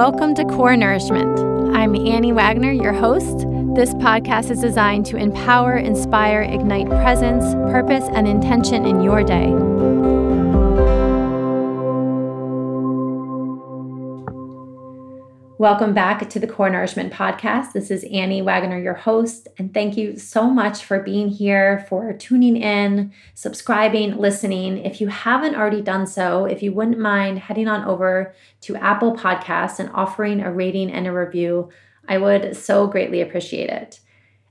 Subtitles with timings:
[0.00, 1.38] Welcome to Core Nourishment.
[1.76, 3.40] I'm Annie Wagner, your host.
[3.74, 9.48] This podcast is designed to empower, inspire, ignite presence, purpose, and intention in your day.
[15.60, 17.74] Welcome back to the Core Nourishment Podcast.
[17.74, 22.14] This is Annie Wagner, your host, and thank you so much for being here, for
[22.14, 24.78] tuning in, subscribing, listening.
[24.78, 29.14] If you haven't already done so, if you wouldn't mind heading on over to Apple
[29.14, 31.68] Podcasts and offering a rating and a review,
[32.08, 34.00] I would so greatly appreciate it.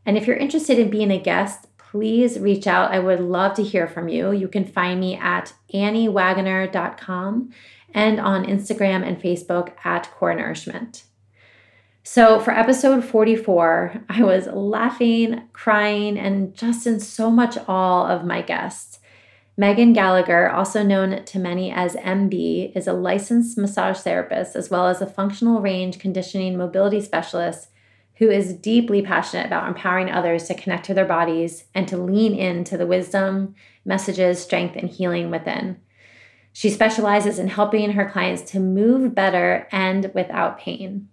[0.05, 2.91] And if you're interested in being a guest, please reach out.
[2.91, 4.31] I would love to hear from you.
[4.31, 7.51] You can find me at anniewagner.com
[7.93, 11.03] and on Instagram and Facebook at Core Nourishment.
[12.03, 18.25] So, for episode 44, I was laughing, crying, and just in so much awe of
[18.25, 18.99] my guests.
[19.57, 24.87] Megan Gallagher, also known to many as MB, is a licensed massage therapist as well
[24.87, 27.67] as a functional range conditioning mobility specialist
[28.20, 32.34] who is deeply passionate about empowering others to connect to their bodies and to lean
[32.34, 33.54] into the wisdom,
[33.85, 35.77] messages, strength, and healing within.
[36.60, 41.07] She specializes in helping her clients to move better and without pain.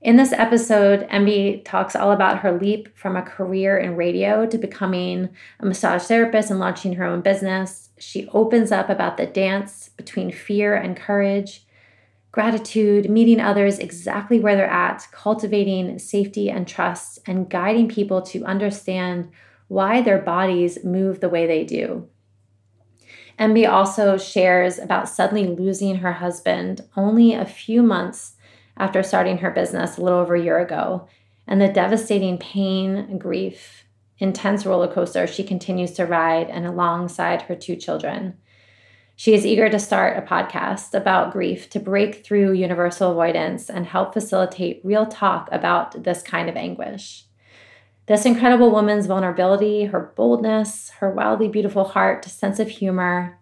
[0.00, 4.56] In this episode, MB talks all about her leap from a career in radio to
[4.56, 5.28] becoming
[5.60, 7.90] a massage therapist and launching her own business.
[7.98, 11.66] She opens up about the dance between fear and courage,
[12.32, 18.42] gratitude, meeting others exactly where they're at, cultivating safety and trust, and guiding people to
[18.46, 19.28] understand
[19.68, 22.08] why their bodies move the way they do.
[23.38, 28.34] MB also shares about suddenly losing her husband only a few months
[28.76, 31.08] after starting her business a little over a year ago,
[31.46, 33.84] and the devastating pain, grief,
[34.18, 38.36] intense roller coaster she continues to ride and alongside her two children.
[39.16, 43.86] She is eager to start a podcast about grief to break through universal avoidance and
[43.86, 47.26] help facilitate real talk about this kind of anguish.
[48.06, 53.38] This incredible woman's vulnerability, her boldness, her wildly beautiful heart, sense of humor,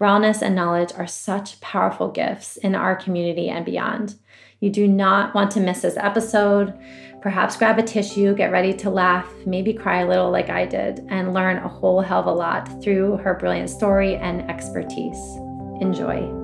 [0.00, 4.16] rawness, and knowledge are such powerful gifts in our community and beyond.
[4.58, 6.76] You do not want to miss this episode.
[7.22, 11.06] Perhaps grab a tissue, get ready to laugh, maybe cry a little like I did,
[11.08, 15.18] and learn a whole hell of a lot through her brilliant story and expertise.
[15.80, 16.39] Enjoy.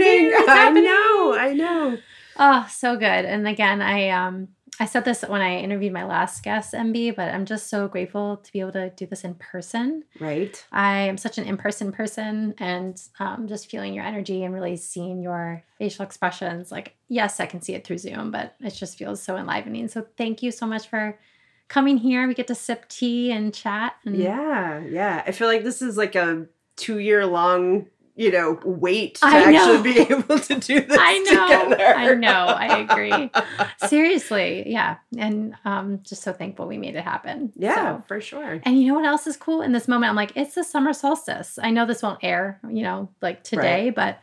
[0.00, 0.30] Happening.
[0.32, 0.84] It's happening.
[0.86, 1.34] I know.
[1.38, 1.98] I know.
[2.38, 3.24] Oh, so good.
[3.24, 4.48] And again, I um
[4.80, 8.36] I said this when I interviewed my last guest, MB, but I'm just so grateful
[8.36, 10.04] to be able to do this in person.
[10.20, 10.64] Right.
[10.70, 14.76] I am such an in person person and um, just feeling your energy and really
[14.76, 16.70] seeing your facial expressions.
[16.70, 19.88] Like, yes, I can see it through Zoom, but it just feels so enlivening.
[19.88, 21.18] So, thank you so much for
[21.66, 22.28] coming here.
[22.28, 23.94] We get to sip tea and chat.
[24.06, 24.78] And- yeah.
[24.78, 25.24] Yeah.
[25.26, 27.86] I feel like this is like a two year long
[28.18, 31.68] you know, wait to actually be able to do this I know.
[31.68, 31.86] Together.
[31.86, 32.28] I know.
[32.28, 33.30] I agree.
[33.88, 34.64] Seriously.
[34.66, 34.96] Yeah.
[35.16, 37.52] And um just so thankful we made it happen.
[37.54, 38.60] Yeah, so, for sure.
[38.64, 40.10] And you know what else is cool in this moment?
[40.10, 41.60] I'm like, it's the summer solstice.
[41.62, 43.94] I know this won't air, you know, like today, right.
[43.94, 44.20] but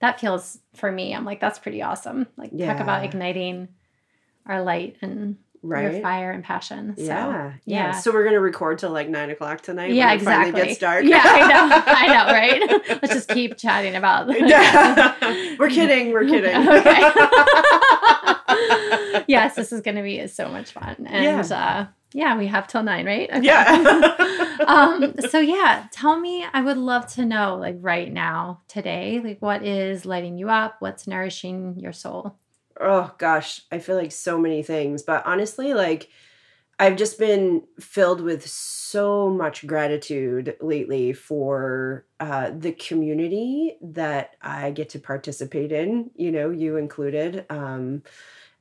[0.00, 2.26] that feels for me, I'm like, that's pretty awesome.
[2.36, 2.72] Like yeah.
[2.72, 3.68] talk about igniting
[4.44, 5.92] our light and right?
[5.92, 6.94] your fire and passion.
[6.96, 9.92] So, yeah, yeah, So we're gonna record till like nine o'clock tonight.
[9.92, 10.64] Yeah, exactly.
[10.64, 11.04] Gets dark.
[11.04, 11.82] Yeah, I know.
[11.86, 13.00] I know, right?
[13.02, 14.26] Let's just keep chatting about.
[15.58, 16.12] we're kidding.
[16.12, 16.56] We're kidding.
[16.68, 17.12] okay.
[19.26, 21.56] yes, this is gonna be so much fun, and yeah.
[21.56, 23.28] Uh, yeah, we have till nine, right?
[23.28, 23.42] Okay.
[23.42, 24.56] Yeah.
[24.66, 29.42] um, so yeah, tell me, I would love to know, like right now, today, like
[29.42, 30.76] what is lighting you up?
[30.78, 32.38] What's nourishing your soul?
[32.80, 35.02] Oh gosh, I feel like so many things.
[35.02, 36.08] But honestly, like
[36.78, 44.72] I've just been filled with so much gratitude lately for uh, the community that I
[44.72, 48.02] get to participate in, you know, you included, um,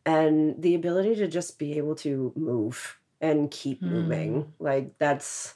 [0.06, 3.90] and the ability to just be able to move and keep mm.
[3.90, 4.54] moving.
[4.60, 5.56] Like that's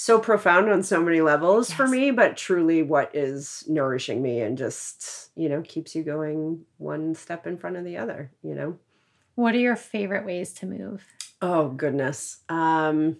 [0.00, 1.76] so profound on so many levels yes.
[1.76, 6.64] for me, but truly what is nourishing me and just, you know, keeps you going
[6.76, 8.78] one step in front of the other, you know.
[9.34, 11.04] What are your favorite ways to move?
[11.42, 12.38] Oh, goodness.
[12.48, 13.16] Um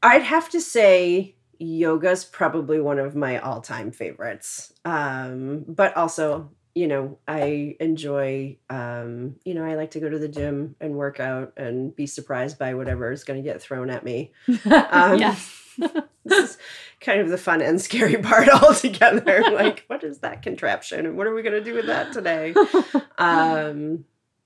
[0.00, 4.72] I'd have to say yoga's probably one of my all-time favorites.
[4.84, 10.18] Um but also you know, I enjoy, um, you know, I like to go to
[10.18, 13.90] the gym and work out and be surprised by whatever is going to get thrown
[13.90, 14.32] at me.
[14.66, 15.60] Um, yes.
[16.24, 16.58] this is
[17.00, 19.42] kind of the fun and scary part all together.
[19.52, 22.54] like, what is that contraption and what are we going to do with that today?
[23.18, 24.04] Um,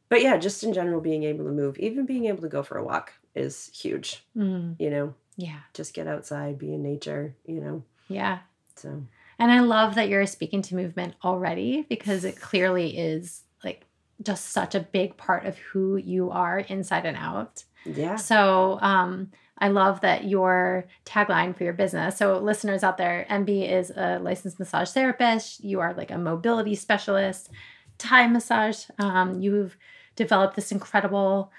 [0.08, 2.78] but yeah, just in general, being able to move, even being able to go for
[2.78, 4.24] a walk is huge.
[4.36, 5.60] Mm, You know, yeah.
[5.74, 7.82] just get outside, be in nature, you know.
[8.08, 8.38] Yeah.
[8.76, 9.02] So,
[9.38, 13.84] And I love that you're speaking to movement already because it clearly is like
[14.22, 17.64] just such a big part of who you are inside and out.
[17.84, 18.16] yeah.
[18.16, 22.16] So um, I love that your tagline for your business.
[22.16, 25.62] So listeners out there, MB is a licensed massage therapist.
[25.62, 27.50] You are like a mobility specialist,
[27.98, 28.84] Thai massage.
[28.98, 29.76] Um, you've
[30.16, 31.52] developed this incredible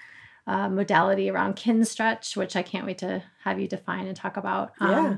[0.46, 4.72] uh, modality around Kinstretch, which I can't wait to have you define and talk about.
[4.80, 5.16] Um, Yeah.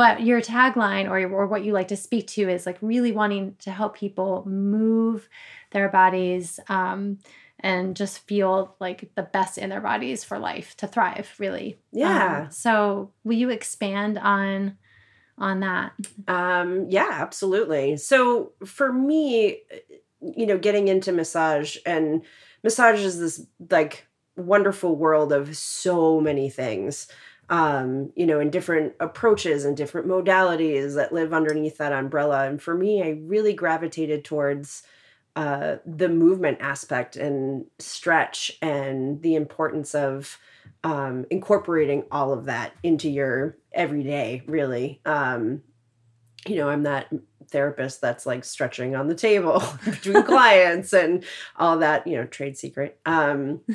[0.00, 3.56] But your tagline or, or what you like to speak to is like really wanting
[3.58, 5.28] to help people move
[5.72, 7.18] their bodies um,
[7.58, 11.78] and just feel like the best in their bodies for life to thrive, really.
[11.92, 12.44] Yeah.
[12.44, 14.78] Um, so will you expand on
[15.36, 15.92] on that?
[16.26, 17.98] Um, yeah, absolutely.
[17.98, 19.60] So for me,
[20.22, 22.22] you know, getting into massage and
[22.64, 27.06] massage is this like wonderful world of so many things.
[27.50, 32.46] Um, you know, in different approaches and different modalities that live underneath that umbrella.
[32.46, 34.84] And for me, I really gravitated towards
[35.34, 40.38] uh, the movement aspect and stretch and the importance of
[40.84, 45.00] um, incorporating all of that into your everyday, really.
[45.04, 45.62] Um,
[46.46, 47.12] you know, I'm that
[47.48, 51.24] therapist that's like stretching on the table between clients and
[51.56, 52.98] all that, you know, trade secret.
[53.04, 53.60] Um,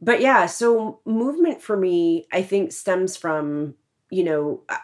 [0.00, 3.74] but yeah, so movement for me, I think stems from,
[4.10, 4.76] you know, uh,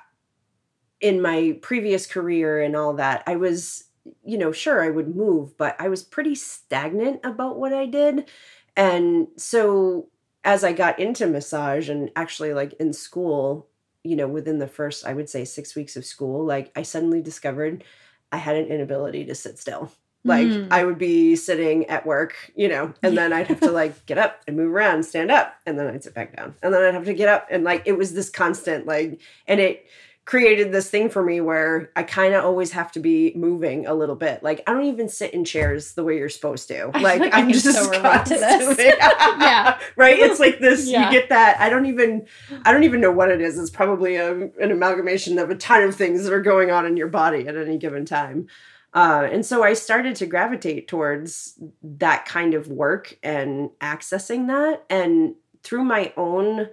[1.00, 3.84] in my previous career and all that, I was,
[4.24, 8.28] you know, sure I would move, but I was pretty stagnant about what I did.
[8.76, 10.08] And so
[10.44, 13.68] as I got into massage and actually like in school,
[14.04, 17.20] you know, within the first, I would say six weeks of school, like I suddenly
[17.20, 17.84] discovered
[18.30, 19.90] I had an inability to sit still.
[20.26, 20.68] Like Mm.
[20.70, 24.18] I would be sitting at work, you know, and then I'd have to like get
[24.18, 26.54] up and move around, stand up, and then I'd sit back down.
[26.62, 27.46] And then I'd have to get up.
[27.50, 29.86] And like it was this constant, like, and it
[30.24, 33.94] created this thing for me where I kind of always have to be moving a
[33.94, 34.42] little bit.
[34.42, 36.86] Like I don't even sit in chairs the way you're supposed to.
[37.00, 38.40] Like like I'm just so relate to this.
[38.66, 38.84] constantly-
[39.46, 39.78] Yeah.
[39.94, 40.18] Right?
[40.18, 41.04] It's like this Yeah.
[41.06, 42.26] you get that I don't even
[42.64, 43.56] I don't even know what it is.
[43.56, 46.96] It's probably a, an amalgamation of a ton of things that are going on in
[46.96, 48.48] your body at any given time.
[48.96, 54.86] Uh, and so I started to gravitate towards that kind of work and accessing that.
[54.88, 56.70] And through my own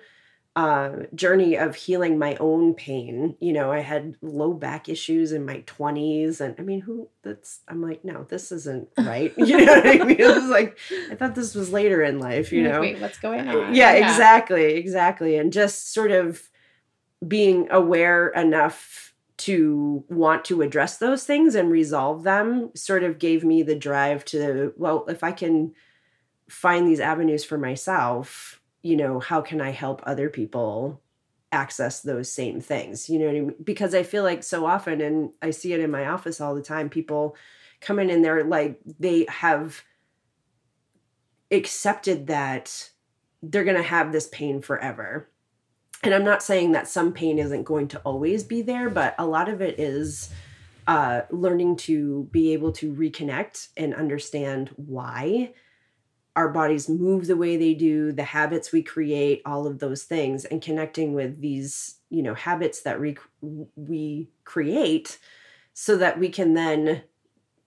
[0.56, 5.46] uh, journey of healing my own pain, you know, I had low back issues in
[5.46, 6.40] my 20s.
[6.40, 9.34] And I mean, who that's, I'm like, no, this isn't right.
[9.38, 10.18] You know what I mean?
[10.18, 10.78] It was like,
[11.12, 12.80] I thought this was later in life, you know?
[12.80, 13.76] Wait, what's going on?
[13.76, 16.50] yeah, exactly exactly and just sort of
[17.28, 23.44] being aware enough to want to address those things and resolve them sort of gave
[23.44, 25.74] me the drive to well if i can
[26.50, 31.02] find these avenues for myself you know how can i help other people
[31.52, 33.56] access those same things you know I mean?
[33.64, 36.62] because i feel like so often and i see it in my office all the
[36.62, 37.36] time people
[37.82, 39.84] come in and they're like they have
[41.52, 42.90] accepted that
[43.44, 45.30] they're going to have this pain forever.
[46.04, 49.26] And I'm not saying that some pain isn't going to always be there, but a
[49.26, 50.30] lot of it is
[50.86, 55.54] uh, learning to be able to reconnect and understand why
[56.36, 60.46] our bodies move the way they do, the habits we create, all of those things,
[60.46, 63.16] and connecting with these, you know, habits that we
[63.76, 65.20] we create,
[65.74, 67.04] so that we can then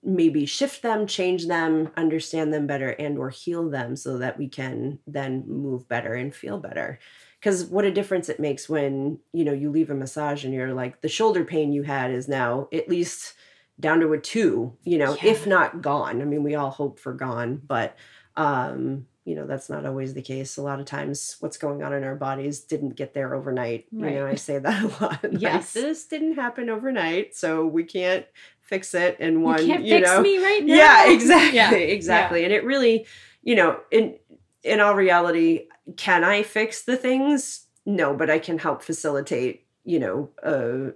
[0.02, 4.46] maybe shift them change them understand them better and or heal them so that we
[4.46, 7.00] can then move better and feel better
[7.46, 10.74] because what a difference it makes when you know you leave a massage and you're
[10.74, 13.34] like the shoulder pain you had is now at least
[13.78, 15.30] down to a two you know Yeah.
[15.30, 17.94] if not gone i mean we all hope for gone but
[18.36, 21.92] um you know that's not always the case a lot of times what's going on
[21.92, 24.32] in our bodies didn't get there overnight you know Right.
[24.32, 25.72] i say that a lot Like, Yes.
[25.72, 28.26] this didn't happen overnight so we can't
[28.60, 29.60] fix it in one.
[29.60, 30.74] You can't you fix know me right now.
[30.82, 33.06] yeah exactly Yeah, exactly and it really
[33.44, 34.16] you know in
[34.64, 39.98] in all reality can i fix the things no but i can help facilitate you
[39.98, 40.92] know a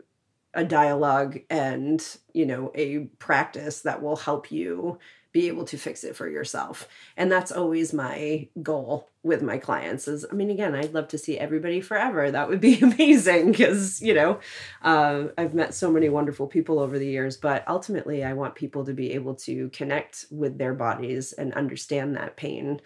[0.54, 4.98] a dialogue and you know a practice that will help you
[5.32, 6.88] be able to fix it for yourself.
[7.16, 11.18] And that's always my goal with my clients is I mean again, I'd love to
[11.18, 12.30] see everybody forever.
[12.30, 14.40] That would be amazing because, you know,
[14.82, 18.84] uh, I've met so many wonderful people over the years, but ultimately I want people
[18.86, 22.80] to be able to connect with their bodies and understand that pain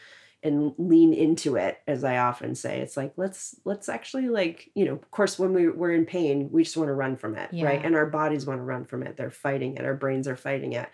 [0.44, 4.84] and lean into it as i often say it's like let's let's actually like you
[4.84, 7.48] know of course when we, we're in pain we just want to run from it
[7.52, 7.64] yeah.
[7.64, 10.36] right and our bodies want to run from it they're fighting it our brains are
[10.36, 10.88] fighting it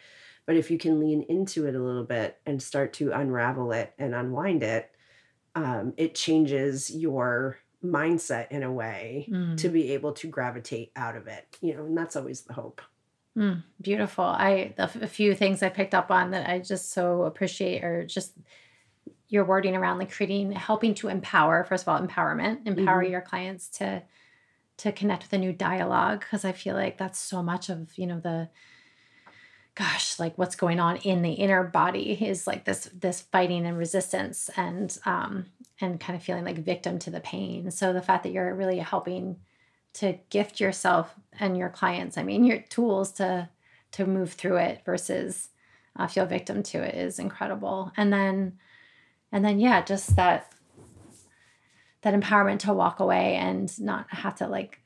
[0.51, 3.95] but if you can lean into it a little bit and start to unravel it
[4.01, 4.91] and unwind it,
[5.55, 9.57] um, it changes your mindset in a way mm.
[9.59, 11.47] to be able to gravitate out of it.
[11.61, 12.83] You know, and that's always the hope.
[13.39, 14.25] Mm, beautiful.
[14.25, 18.05] I the a few things I picked up on that I just so appreciate are
[18.05, 18.33] just
[19.31, 23.13] your wording around like creating helping to empower first of all empowerment empower mm-hmm.
[23.13, 24.03] your clients to
[24.77, 28.07] to connect with a new dialogue because i feel like that's so much of you
[28.07, 28.49] know the
[29.77, 33.79] gosh like what's going on in the inner body is like this this fighting and
[33.79, 35.47] resistance and um
[35.81, 38.79] and kind of feeling like victim to the pain so the fact that you're really
[38.79, 39.37] helping
[39.93, 43.49] to gift yourself and your clients i mean your tools to
[43.93, 45.49] to move through it versus
[45.97, 48.59] uh, feel victim to it is incredible and then
[49.33, 50.53] and then yeah just that
[52.03, 54.81] that empowerment to walk away and not have to like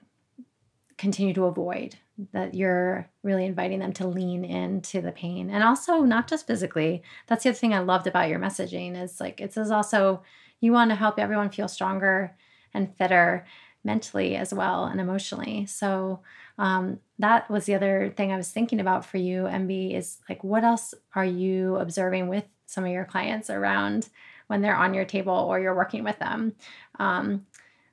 [0.98, 1.96] continue to avoid
[2.32, 5.50] that you're really inviting them to lean into the pain.
[5.50, 9.20] And also not just physically that's the other thing i loved about your messaging is
[9.20, 10.22] like it says also
[10.60, 12.36] you want to help everyone feel stronger
[12.72, 13.44] and fitter
[13.84, 15.66] mentally as well and emotionally.
[15.66, 16.20] So
[16.58, 20.42] um, that was the other thing i was thinking about for you mb is like
[20.42, 24.08] what else are you observing with some of your clients around
[24.46, 26.54] when they're on your table or you're working with them
[26.98, 27.46] um,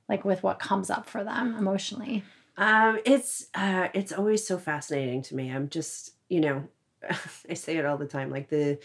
[0.09, 2.23] like with what comes up for them emotionally
[2.57, 5.49] um, it's uh, it's always so fascinating to me.
[5.49, 6.63] I'm just, you know,
[7.49, 8.29] I say it all the time.
[8.29, 8.79] Like the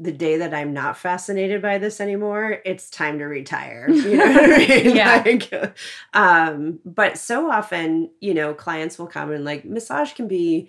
[0.00, 3.88] the day that I'm not fascinated by this anymore, it's time to retire.
[3.90, 4.96] You know what I mean?
[4.96, 5.22] yeah.
[5.26, 5.76] Like,
[6.14, 10.68] um, but so often, you know, clients will come and like massage can be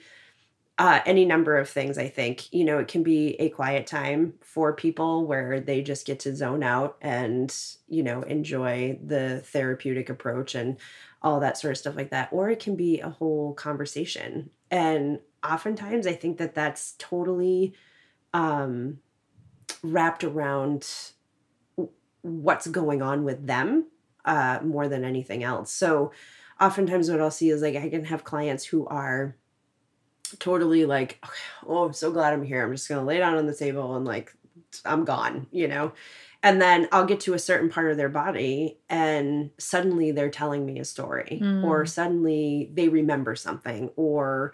[0.79, 2.51] uh, any number of things, I think.
[2.53, 6.33] You know, it can be a quiet time for people where they just get to
[6.33, 7.53] zone out and,
[7.89, 10.77] you know, enjoy the therapeutic approach and
[11.21, 12.29] all that sort of stuff like that.
[12.31, 14.51] Or it can be a whole conversation.
[14.71, 17.73] And oftentimes I think that that's totally
[18.33, 18.99] um,
[19.83, 20.87] wrapped around
[22.21, 23.87] what's going on with them
[24.23, 25.73] uh, more than anything else.
[25.73, 26.13] So
[26.59, 29.35] oftentimes what I'll see is like I can have clients who are
[30.37, 31.23] totally like,
[31.67, 32.63] oh, I'm so glad I'm here.
[32.63, 34.33] I'm just gonna lay down on the table and like
[34.85, 35.93] I'm gone, you know.
[36.41, 40.65] And then I'll get to a certain part of their body and suddenly they're telling
[40.65, 41.65] me a story mm.
[41.65, 44.53] or suddenly they remember something or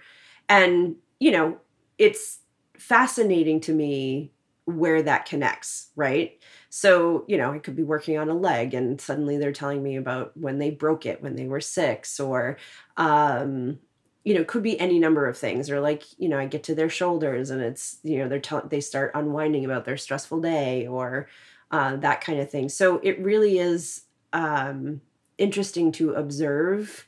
[0.50, 1.58] and you know,
[1.98, 2.40] it's
[2.78, 4.32] fascinating to me
[4.66, 6.40] where that connects, right?
[6.70, 9.96] So, you know, I could be working on a leg and suddenly they're telling me
[9.96, 12.58] about when they broke it when they were 6 or
[12.98, 13.80] um
[14.26, 15.70] you know, could be any number of things.
[15.70, 18.68] Or like, you know, I get to their shoulders and it's, you know, they're telling
[18.68, 21.30] they start unwinding about their stressful day or
[21.72, 22.68] uh, that kind of thing.
[22.68, 24.02] So it really is
[24.34, 25.02] um,
[25.38, 27.08] interesting to observe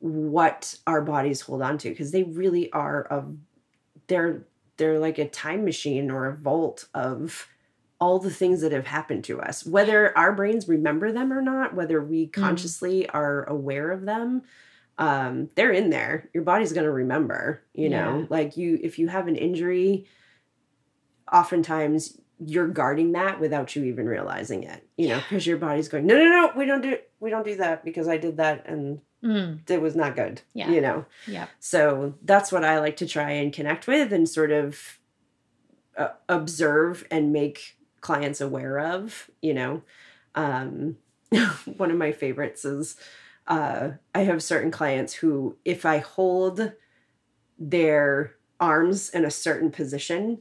[0.00, 3.36] what our bodies hold on to because they really are of
[4.08, 4.44] they're
[4.76, 7.46] they're like a time machine or a vault of
[8.00, 11.72] all the things that have happened to us whether our brains remember them or not
[11.72, 12.32] whether we mm.
[12.32, 13.10] consciously mm.
[13.14, 14.42] are aware of them
[15.02, 16.30] um, they're in there.
[16.32, 18.26] Your body's going to remember, you know, yeah.
[18.30, 20.06] like you, if you have an injury,
[21.32, 26.06] oftentimes you're guarding that without you even realizing it, you know, because your body's going,
[26.06, 29.00] no, no, no, we don't do, we don't do that because I did that and
[29.24, 29.58] mm.
[29.68, 30.70] it was not good, yeah.
[30.70, 31.04] you know?
[31.26, 31.46] Yeah.
[31.58, 35.00] So that's what I like to try and connect with and sort of
[35.98, 39.82] uh, observe and make clients aware of, you know.
[40.36, 40.98] Um,
[41.76, 42.94] one of my favorites is,
[43.46, 46.72] uh, I have certain clients who, if I hold
[47.58, 50.38] their arms in a certain position,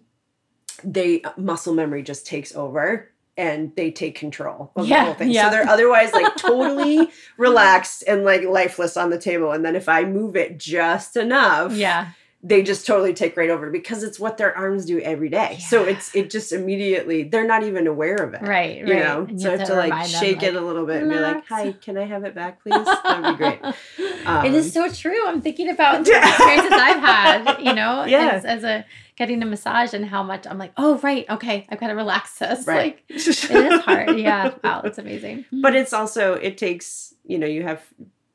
[0.83, 5.31] they muscle memory just takes over and they take control of yeah, the whole thing.
[5.31, 5.45] Yeah.
[5.45, 9.51] So they're otherwise like totally relaxed and like lifeless on the table.
[9.51, 12.09] And then if I move it just enough, yeah,
[12.43, 15.57] they just totally take right over because it's what their arms do every day.
[15.59, 15.65] Yeah.
[15.67, 18.41] So it's it just immediately they're not even aware of it.
[18.41, 18.77] Right.
[18.77, 19.03] You right.
[19.03, 19.27] know?
[19.37, 21.73] so I have to, like shake them, it a little bit and be like, Hi,
[21.73, 22.85] can I have it back, please?
[23.03, 23.59] That'd be great.
[24.25, 25.27] Um, it is so true.
[25.27, 28.31] I'm thinking about the experiences I've had, you know, yeah.
[28.31, 28.85] as, as, a
[29.17, 32.39] getting a massage and how much I'm like, oh right, okay, I've got to relax
[32.39, 32.65] this.
[32.65, 32.99] Right.
[33.09, 34.17] Like it is hard.
[34.21, 34.53] Yeah.
[34.63, 35.45] Wow, it's amazing.
[35.51, 37.83] But it's also it takes, you know, you have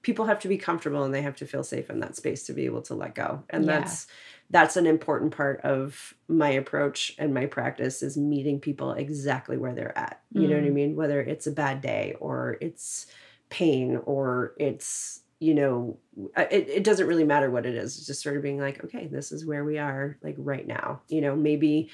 [0.06, 2.52] people have to be comfortable and they have to feel safe in that space to
[2.52, 3.80] be able to let go and yeah.
[3.80, 4.06] that's
[4.50, 9.74] that's an important part of my approach and my practice is meeting people exactly where
[9.74, 10.20] they're at.
[10.30, 10.50] You mm.
[10.50, 10.74] know what I mm.
[10.74, 10.94] mean?
[10.94, 13.06] Whether it's a bad day or it's
[13.50, 15.98] pain or it's you know
[16.36, 19.06] it, it doesn't really matter what it is it's just sort of being like okay
[19.06, 21.90] this is where we are like right now you know maybe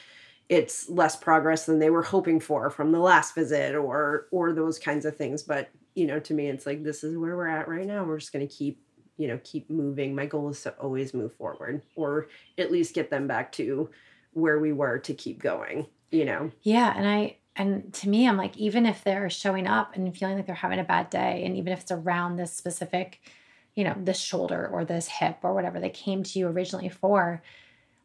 [0.49, 4.79] it's less progress than they were hoping for from the last visit or or those
[4.79, 7.69] kinds of things but you know to me it's like this is where we're at
[7.69, 8.83] right now we're just going to keep
[9.17, 10.15] you know keep moving.
[10.15, 13.91] My goal is to always move forward or at least get them back to
[14.33, 16.51] where we were to keep going you know?
[16.63, 20.37] Yeah and i and to me i'm like even if they're showing up and feeling
[20.37, 23.21] like they're having a bad day and even if it's around this specific
[23.75, 27.43] you know this shoulder or this hip or whatever they came to you originally for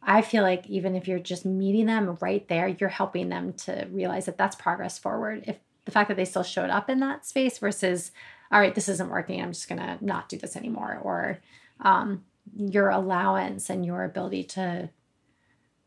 [0.01, 3.87] i feel like even if you're just meeting them right there you're helping them to
[3.91, 5.43] realize that that's progress forward.
[5.47, 8.11] If the fact that they still showed up in that space versus
[8.51, 9.41] all right this isn't working.
[9.41, 11.39] I'm just gonna not do this anymore or
[11.79, 12.23] um,
[12.55, 14.89] your allowance and your ability to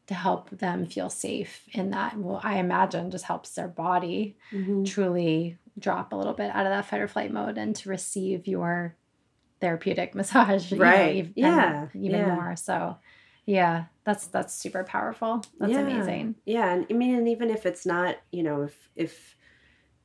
[0.06, 4.82] to help them feel safe in that well i imagine just helps their body mm-hmm.
[4.82, 8.46] truly drop a little bit out of that fight or flight mode and to receive
[8.46, 8.96] your
[9.60, 11.30] therapeutic massage right.
[11.34, 11.86] you know, yeah.
[11.94, 12.34] even yeah.
[12.34, 12.56] more.
[12.56, 12.96] So
[13.46, 15.44] yeah that's that's super powerful.
[15.58, 15.80] That's yeah.
[15.80, 16.36] amazing.
[16.44, 16.72] Yeah.
[16.72, 19.36] And i mean and even if it's not you know if if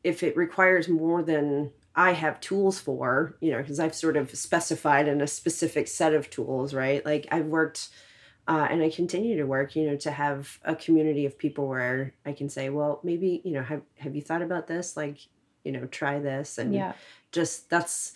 [0.05, 4.35] if it requires more than I have tools for, you know, because I've sort of
[4.35, 7.03] specified in a specific set of tools, right?
[7.03, 7.89] Like I've worked
[8.47, 12.13] uh, and I continue to work, you know, to have a community of people where
[12.23, 14.95] I can say, well, maybe, you know, have, have you thought about this?
[14.95, 15.17] Like,
[15.63, 16.59] you know, try this.
[16.59, 16.93] And yeah.
[17.31, 18.13] just that's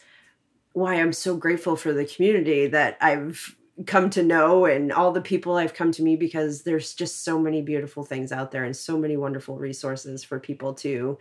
[0.74, 3.56] why I'm so grateful for the community that I've
[3.88, 7.40] come to know and all the people I've come to me because there's just so
[7.40, 11.18] many beautiful things out there and so many wonderful resources for people to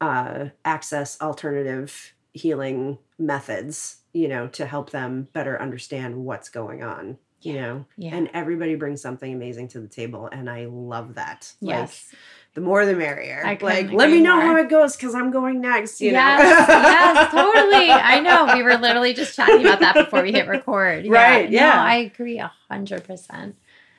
[0.00, 7.18] uh, access alternative healing methods, you know, to help them better understand what's going on
[7.42, 7.84] you know?
[7.96, 8.14] yeah.
[8.14, 11.52] and everybody brings something amazing to the table and i love that.
[11.60, 12.08] Yes.
[12.10, 12.18] like,
[12.54, 13.42] the more the merrier.
[13.44, 14.44] Like let me know more.
[14.44, 16.74] how it goes because i'm going next you yes, know?
[16.74, 17.90] Yes totally.
[17.90, 18.54] I know.
[18.54, 21.06] We were literally just chatting about that before we hit record.
[21.06, 23.56] Right yeah, No, i agree a hundred percent.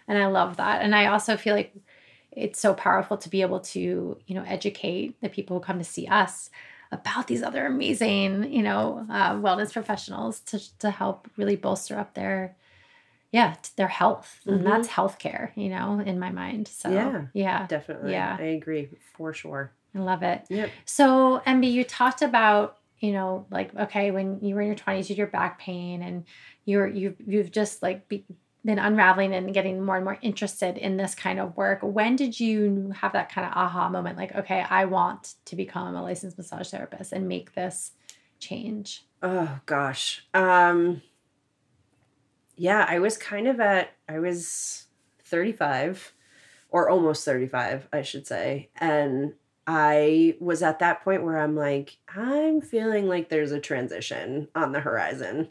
[0.07, 0.81] And i love that.
[0.81, 1.73] And i also feel like
[2.39, 5.83] it's so powerful to be able to you know educate the people who come to
[5.83, 6.49] see us
[6.91, 12.13] about these other amazing you know uh, wellness professionals to, to help really bolster up
[12.13, 12.55] their
[13.31, 14.39] yeah their health.
[14.41, 14.57] Mm-hmm.
[14.57, 16.67] and that's healthcare you know in my mind.
[16.67, 18.11] So yeah yeah definitely.
[18.11, 18.37] yeah.
[18.39, 19.71] I agree for sure.
[19.95, 20.45] I love it.
[20.49, 20.69] Yep.
[20.85, 25.03] so mb you talked about you know like okay when you were in your 20s
[25.03, 26.25] you had your back pain and
[26.65, 28.25] you're you've you've just like be,
[28.65, 32.39] been unraveling and getting more and more interested in this kind of work when did
[32.39, 36.37] you have that kind of aha moment like okay i want to become a licensed
[36.37, 37.91] massage therapist and make this
[38.39, 41.01] change oh gosh um
[42.59, 44.87] yeah, I was kind of at, I was
[45.23, 46.11] 35
[46.69, 48.69] or almost 35, I should say.
[48.75, 49.33] And
[49.65, 54.73] I was at that point where I'm like, I'm feeling like there's a transition on
[54.73, 55.47] the horizon.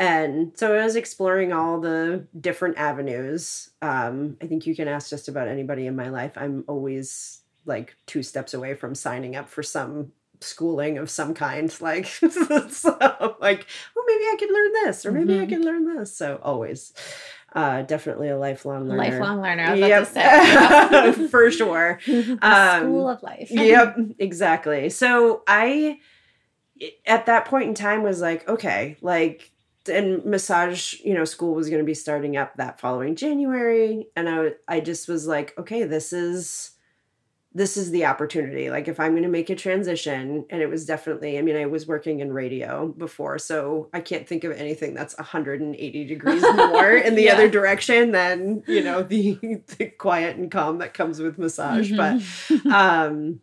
[0.00, 3.68] And so I was exploring all the different avenues.
[3.82, 6.32] Um, I think you can ask just about anybody in my life.
[6.36, 11.78] I'm always like two steps away from signing up for some schooling of some kind
[11.82, 12.06] like
[12.70, 15.42] so like well maybe i could learn this or maybe mm-hmm.
[15.42, 16.94] i could learn this so always
[17.52, 21.14] uh definitely a lifelong learner lifelong learner I yep.
[21.30, 22.00] for sure
[22.40, 25.98] um, school of life yep exactly so i
[27.04, 29.52] at that point in time was like okay like
[29.88, 34.28] and massage you know school was going to be starting up that following january and
[34.28, 36.72] i i just was like okay this is
[37.52, 38.70] this is the opportunity.
[38.70, 41.66] Like if I'm going to make a transition, and it was definitely, I mean, I
[41.66, 46.92] was working in radio before, so I can't think of anything that's 180 degrees more
[46.92, 47.34] in the yeah.
[47.34, 49.38] other direction than, you know, the,
[49.78, 51.92] the quiet and calm that comes with massage.
[51.92, 52.62] Mm-hmm.
[52.62, 53.40] But um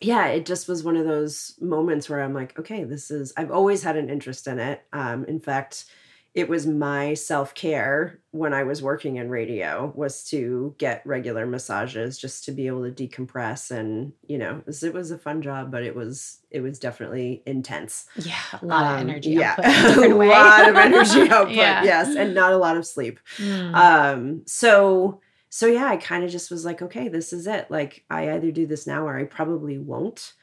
[0.00, 3.50] yeah, it just was one of those moments where I'm like, okay, this is I've
[3.50, 4.82] always had an interest in it.
[4.92, 5.86] Um, in fact,
[6.34, 12.16] it was my self-care when I was working in radio was to get regular massages
[12.16, 15.82] just to be able to decompress and you know it was, a fun job but
[15.82, 20.14] it was it was definitely intense yeah a lot um, of energy yeah a, a
[20.14, 21.82] lot of energy output yeah.
[21.82, 23.74] yes and not a lot of sleep mm.
[23.74, 27.70] um so so yeah I kind of just was like okay this is it.
[27.70, 30.34] Like I either do this now or I probably won't.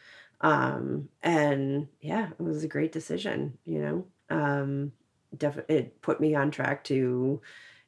[0.42, 4.06] Um and yeah it was a great decision you know?
[4.30, 4.92] Um
[5.38, 7.42] def- it put me on track to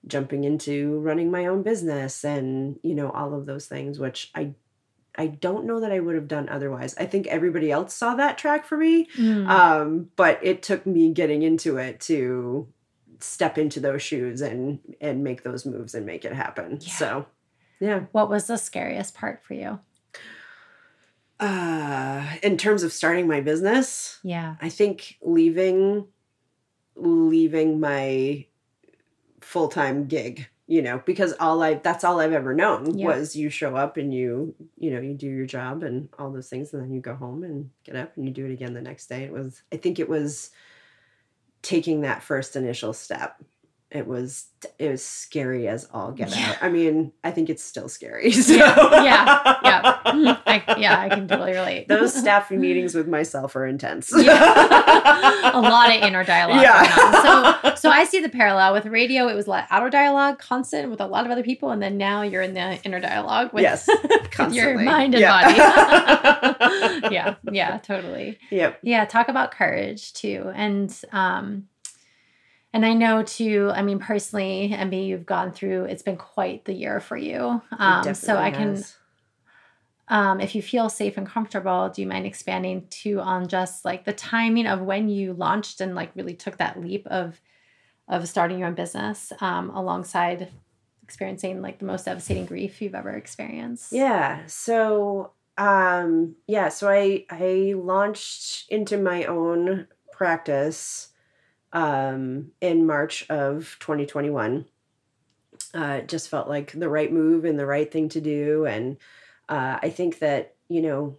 [0.05, 4.53] jumping into running my own business and you know all of those things which i
[5.17, 6.95] i don't know that i would have done otherwise.
[6.97, 9.47] I think everybody else saw that track for me mm.
[9.49, 12.67] um but it took me getting into it to
[13.19, 16.79] step into those shoes and and make those moves and make it happen.
[16.81, 16.93] Yeah.
[16.93, 17.25] So,
[17.79, 17.99] yeah.
[18.11, 19.79] What was the scariest part for you?
[21.39, 24.55] Uh in terms of starting my business, Yeah.
[24.61, 26.07] I think leaving
[26.95, 28.45] leaving my
[29.41, 33.07] full-time gig, you know, because all I that's all I've ever known Yeah.
[33.07, 36.49] was you show up and you, you know, you do your job and all those
[36.49, 38.81] things and then you go home and get up and you do it again the
[38.81, 39.23] next day.
[39.23, 40.49] It was I think it was
[41.61, 43.41] taking that first initial step.
[43.89, 44.47] It was
[44.79, 46.49] it was scary as all get Yeah.
[46.49, 46.57] out.
[46.61, 48.31] I mean, I think it's still scary.
[48.33, 48.53] So.
[48.53, 50.37] Yeah, yeah, yeah.
[50.45, 51.87] I, yeah, I can totally relate.
[51.87, 54.11] Those staff meetings with myself are intense.
[54.13, 54.33] Yeah.
[55.53, 56.83] a lot of inner dialogue Yeah.
[56.95, 57.15] going
[57.63, 57.77] on.
[57.77, 59.29] So, so I see the parallel with radio.
[59.29, 61.97] It was a lot outer dialogue, constant with a lot of other people, and then
[61.97, 65.43] now you're in the inner dialogue with, Yes, with your mind and Yeah.
[65.43, 67.13] body.
[67.15, 68.37] yeah, yeah, totally.
[68.49, 68.79] Yep.
[68.81, 71.67] Yeah, talk about courage too, and um,
[72.73, 73.71] and I know too.
[73.73, 75.85] I mean, personally, MB, you've gone through.
[75.85, 77.61] It's been quite the year for you.
[77.77, 78.83] Um, so I can
[80.09, 84.05] um, if you feel safe and comfortable, do you mind expanding too on just like
[84.05, 87.41] the timing of when you launched and like really took that leap of
[88.07, 90.49] of starting your own business um, alongside
[91.03, 93.91] experiencing like the most devastating grief you've ever experienced?
[93.91, 94.43] Yeah.
[94.47, 101.09] So um yeah, so I I launched into my own practice
[101.73, 104.65] um in March of 2021.
[105.73, 108.97] Uh just felt like the right move and the right thing to do and
[109.49, 111.17] uh I think that, you know,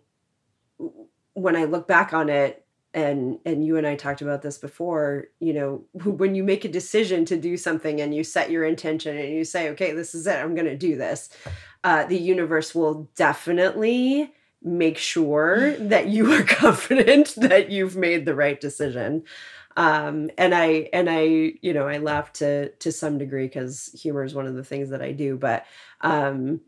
[1.34, 5.26] when I look back on it and and you and I talked about this before,
[5.40, 9.16] you know, when you make a decision to do something and you set your intention
[9.16, 11.30] and you say, okay, this is it, I'm going to do this
[11.84, 14.32] uh, the universe will definitely
[14.62, 19.22] make sure that you are confident that you've made the right decision
[19.78, 21.20] um and i and i
[21.62, 24.90] you know i laugh to to some degree because humor is one of the things
[24.90, 25.64] that i do but
[26.02, 26.60] um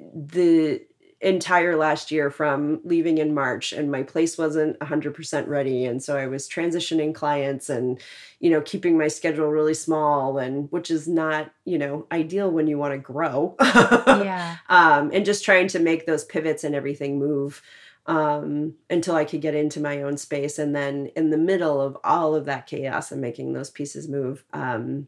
[0.00, 0.82] the
[1.20, 6.16] entire last year from leaving in march and my place wasn't 100% ready and so
[6.16, 8.00] i was transitioning clients and
[8.40, 12.66] you know keeping my schedule really small and which is not you know ideal when
[12.66, 14.56] you want to grow Yeah.
[14.70, 17.62] um, and just trying to make those pivots and everything move
[18.06, 20.58] um, until I could get into my own space.
[20.58, 24.44] And then in the middle of all of that chaos and making those pieces move,
[24.52, 25.06] um,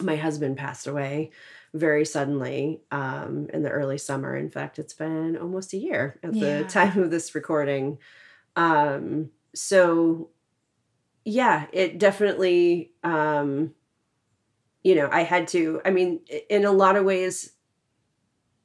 [0.00, 1.30] my husband passed away
[1.72, 4.36] very suddenly um, in the early summer.
[4.36, 6.58] In fact, it's been almost a year at Yeah.
[6.58, 7.98] the time of this recording.
[8.56, 10.30] Um, so,
[11.24, 13.74] yeah, it definitely, um,
[14.82, 17.52] you know, I had to, I mean, in a lot of ways,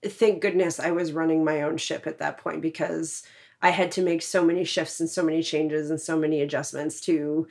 [0.04, 3.24] thank goodness I was running my own ship at that point because
[3.66, 7.02] I had to make so many shifts and so many changes and so many adjustments
[7.02, 7.48] to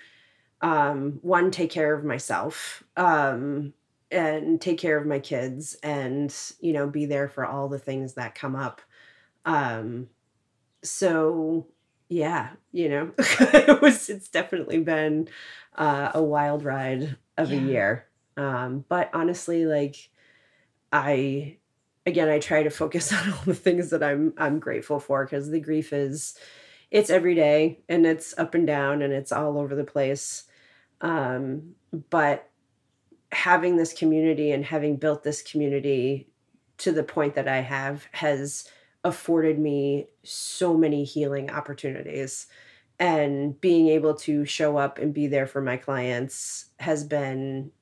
[0.61, 3.74] um one take care of myself um
[4.12, 8.14] and take care of my kids and you know be there for all the things
[8.14, 8.81] that come up.
[9.44, 10.09] Um
[10.85, 11.66] so
[12.09, 15.27] yeah you know it was it's definitely been
[15.74, 18.07] uh, a wild ride of a year.
[18.37, 20.11] Um but honestly like
[20.92, 21.57] i
[22.06, 25.50] again i try to focus on all the things that i'm i'm grateful for because
[25.50, 26.36] the grief is
[26.94, 30.44] it's every day and it's up and down and it's all over the place.
[31.00, 31.74] Um
[32.10, 32.48] but
[33.32, 36.28] having this community and having built this community
[36.78, 38.68] to the point that i have has
[39.02, 42.46] afforded me so many healing opportunities.
[43.00, 47.72] And being able to show up and be there for my clients has been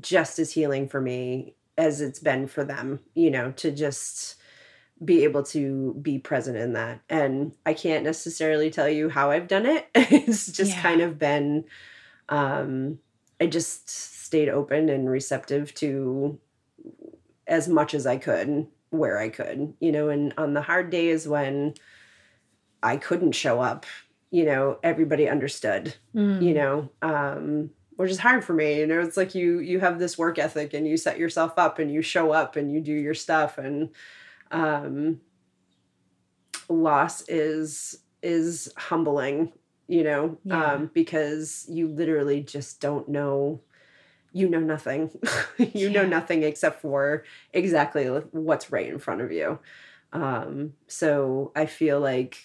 [0.00, 4.34] just as healing for me as it's been for them you know to just
[5.02, 9.46] be able to be present in that and i can't necessarily tell you how i've
[9.48, 10.82] done it it's just Yeah.
[10.82, 11.64] kind of been
[12.28, 12.98] um
[13.40, 16.38] i just stayed open and receptive to
[17.46, 21.28] as much as i could where i could you know and on the hard days
[21.28, 21.74] when
[22.82, 23.86] i couldn't show up
[24.30, 26.42] you know everybody understood Mm.
[26.42, 29.98] you know um which is hard for me you know it's like you you have
[29.98, 32.92] this work ethic and you set yourself up and you show up and you do
[32.92, 33.90] your stuff and
[34.52, 35.20] um
[36.68, 39.52] loss is is humbling
[39.86, 40.72] you know Yeah.
[40.74, 43.60] um because you literally just don't know
[44.32, 45.10] you know nothing.
[45.58, 49.58] You know nothing except for exactly what's right in front of you.
[50.12, 52.38] Um so i feel like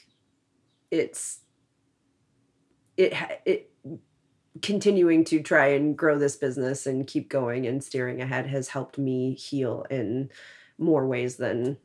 [0.91, 1.39] it's
[2.97, 3.13] it
[3.45, 3.72] it
[4.61, 8.97] continuing to try and grow this business and keep going and steering ahead has helped
[8.97, 10.29] me heal in
[10.77, 11.77] more ways than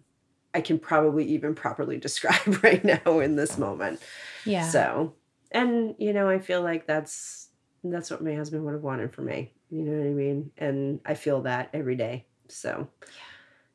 [0.55, 4.01] I can probably even properly describe right now in this moment.
[4.45, 4.69] yeah.
[4.69, 5.15] So,
[5.51, 7.49] and you know, I feel like that's
[7.85, 9.53] that's what my husband would have wanted for me.
[9.71, 10.51] You know what I mean?
[10.59, 12.27] And I feel that every day.
[12.49, 12.89] So,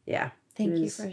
[0.06, 0.32] yeah.
[0.56, 1.10] Thank it you for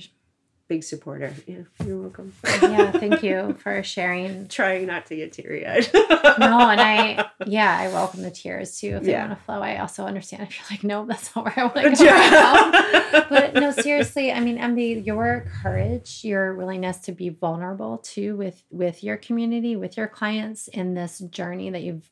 [0.70, 1.34] big supporter.
[1.48, 2.32] Yeah, you're welcome.
[2.62, 4.46] yeah, thank you for sharing.
[4.48, 5.90] Trying not to get teary eyed.
[5.92, 9.60] No, and I yeah, I welcome the tears too if they want to flow.
[9.60, 13.26] I also understand if you're like, no, that's not where I want to go right.
[13.28, 18.62] But no, seriously, I mean, MB, your courage, your willingness to be vulnerable too with
[18.70, 22.08] with your community, with your clients in this journey that you've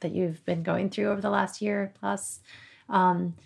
[0.00, 2.40] that you've been going through over the last year plus,
[2.88, 3.36] um,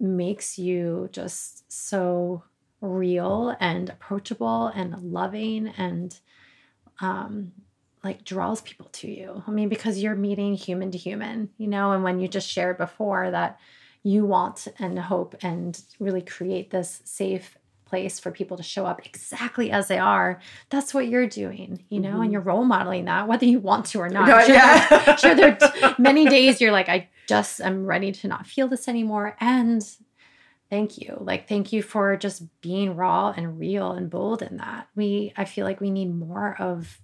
[0.00, 2.42] makes you just so
[2.80, 6.18] real and approachable and loving and
[7.00, 7.52] um
[8.04, 9.42] like draws people to you.
[9.48, 12.78] I mean, because you're meeting human to human, you know, and when you just shared
[12.78, 13.58] before that
[14.04, 19.04] you want and hope and really create this safe place for people to show up
[19.04, 22.32] exactly as they are, that's what you're doing, you know, and Mhm.
[22.32, 24.28] you're role modeling that, whether you want to or not.
[24.28, 25.16] No, Sure, yeah.
[25.16, 28.86] sure there are many days you're like, I just am ready to not feel this
[28.86, 29.36] anymore.
[29.40, 29.82] And
[30.70, 31.16] thank you.
[31.20, 34.88] Like, thank you for just being raw and real and bold in that.
[34.94, 36.98] We, I feel like we need more of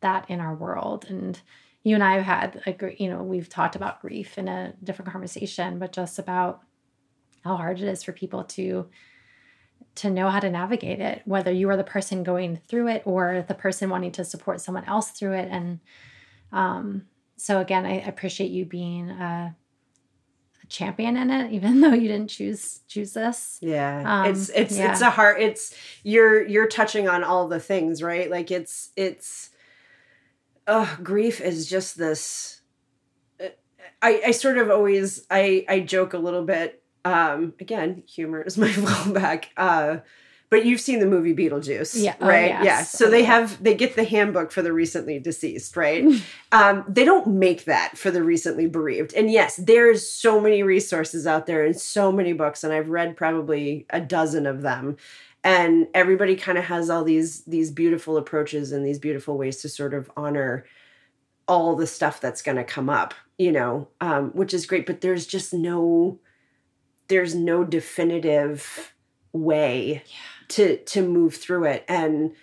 [0.00, 1.06] that in our world.
[1.08, 1.40] And
[1.82, 5.12] you and I have had a you know, we've talked about grief in a different
[5.12, 6.62] conversation, but just about
[7.44, 8.88] how hard it is for people to
[9.94, 13.44] to know how to navigate it whether you are the person going through it or
[13.46, 15.80] the person wanting to support someone else through it and
[16.52, 17.02] um
[17.36, 19.54] so again i appreciate you being a
[20.68, 24.02] champion in it even though you didn't choose choose this Yeah.
[24.04, 24.92] Um, it's it's yeah.
[24.92, 28.30] it's a hard it's you're you're touching on all the things, right?
[28.30, 29.50] Like it's it's
[30.66, 32.60] uh grief is just this
[33.40, 33.48] uh,
[34.02, 38.58] I I sort of always I I joke a little bit um again, humor is
[38.58, 39.46] my fallback.
[39.56, 39.98] Uh
[40.48, 42.14] but you've seen the movie Beetlejuice, Yeah.
[42.20, 42.50] Oh, right?
[42.50, 42.64] yes.
[42.64, 42.82] Yeah.
[42.82, 46.04] So they have they get the handbook for the recently deceased, right?
[46.52, 49.12] um, they don't make that for the recently bereaved.
[49.14, 53.16] And yes, there's so many resources out there and so many books, and I've read
[53.16, 54.96] probably a dozen of them.
[55.42, 59.68] And everybody kind of has all these these beautiful approaches and these beautiful ways to
[59.68, 60.64] sort of honor
[61.48, 64.86] all the stuff that's going to come up, you know, um, which is great.
[64.86, 66.18] But there's just no
[67.08, 68.92] there's no definitive
[69.32, 70.02] way
[70.48, 71.84] to to move through it.
[71.88, 72.34] And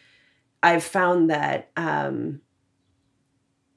[0.61, 2.41] i've found that um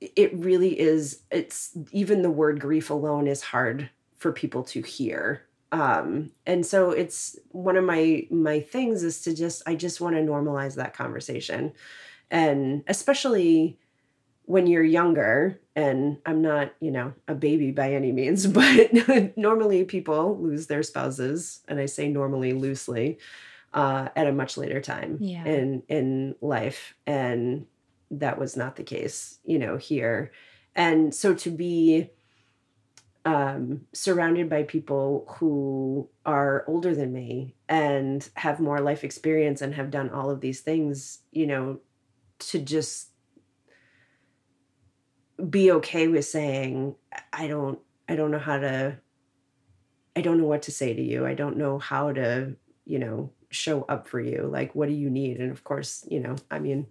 [0.00, 5.42] it really is it's even the word grief alone is hard for people to hear.
[5.72, 10.16] Um and so it's one of my my things is to just i just want
[10.16, 11.72] to normalize that conversation.
[12.30, 13.78] And especially
[14.46, 19.84] when you're younger and i'm not you know a baby by any means but normally
[19.84, 23.18] people lose their spouses and i say normally loosely
[23.76, 25.44] uh, at a much later time Yeah.
[25.44, 26.94] in in life.
[27.06, 27.66] And
[28.10, 30.32] that was not the case you know here.
[30.74, 32.10] And so to be
[33.24, 39.74] um, surrounded by people who are older than me and have more life experience and
[39.74, 41.80] have done all of these things you know
[42.38, 43.08] to just
[45.50, 46.94] be okay with saying
[47.32, 48.96] i don't i don't know how to
[50.14, 51.26] i don't know what to say to you.
[51.26, 55.10] I don't know how to you know show up for you like what do you
[55.10, 56.86] need and of course you know i mean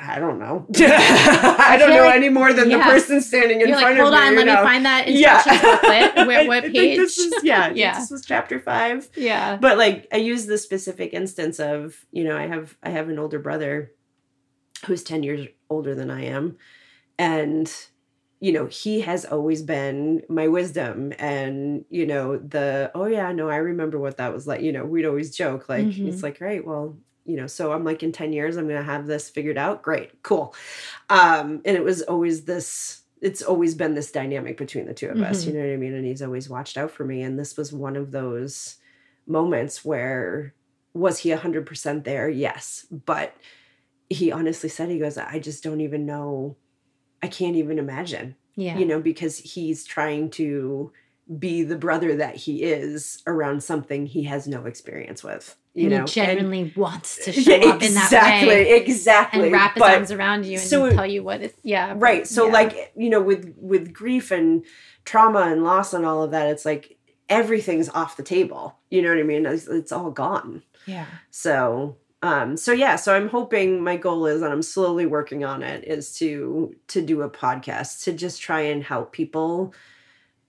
[0.00, 0.64] I don't know.
[0.78, 4.14] I don't know like- any more than the person standing in you're front like hold
[4.14, 4.26] of me.
[4.26, 7.98] Hold on let me find that instructions booklet where, what page this is, yeah, Yeah.
[7.98, 9.08] This was chapter five.
[9.16, 13.08] yeah But like I use the specific instance of, you know, I have I have
[13.08, 13.90] an older brother
[14.86, 16.58] who's 10 years older than I am.
[17.18, 17.68] And
[18.42, 23.48] you know, he has always been my wisdom and, you know, the oh yeah, no,
[23.48, 24.62] I remember what that was like.
[24.62, 26.08] You know, we'd always joke like Mhm.
[26.08, 28.92] it's like, right, well, you know, so I'm like in 10 years I'm going to
[28.94, 29.82] have this figured out.
[29.82, 30.10] Great.
[30.24, 30.54] Cool.
[31.08, 35.20] Um and it was always this it's always been this dynamic between the two of
[35.22, 35.46] us, Mhm.
[35.46, 35.94] you know what I mean?
[35.94, 38.78] And he's always watched out for me and this was one of those
[39.24, 40.52] moments where
[40.94, 42.28] was he 100% there?
[42.28, 42.86] Yes.
[42.90, 43.36] But
[44.10, 46.56] he honestly said, he goes, I just don't even know.
[47.22, 50.92] I can't even imagine, yeah you know, because he's trying to
[51.38, 55.90] be the brother that he is around something he has no experience with, you and
[55.90, 55.96] know.
[55.98, 56.08] he and-
[56.38, 59.42] genuinely wants to show up in that exactly, way exactly.
[59.44, 62.26] and wrap his But- arms around you and so- tell you what it's yeah right
[62.26, 62.52] so yeah.
[62.52, 64.64] like you know with with grief and
[65.04, 69.08] trauma and loss and all of that it's like everything's off the table you know
[69.08, 73.82] what i mean it's, it's all gone yeah so um so yeah so i'm hoping
[73.82, 78.02] my goal is and i'm slowly working on it is to to do a podcast
[78.04, 79.74] to just try and help people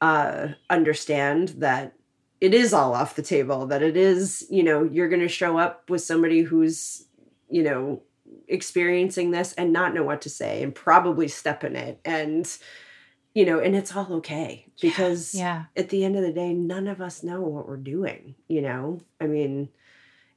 [0.01, 1.93] uh understand that
[2.41, 5.57] it is all off the table that it is you know you're going to show
[5.57, 7.05] up with somebody who's
[7.49, 8.01] you know
[8.47, 12.57] experiencing this and not know what to say and probably step in it and
[13.35, 15.63] you know, and it's all okay because Yeah.
[15.75, 19.01] at the end of the day, none of us know what we're doing, you know?
[19.19, 19.69] I mean,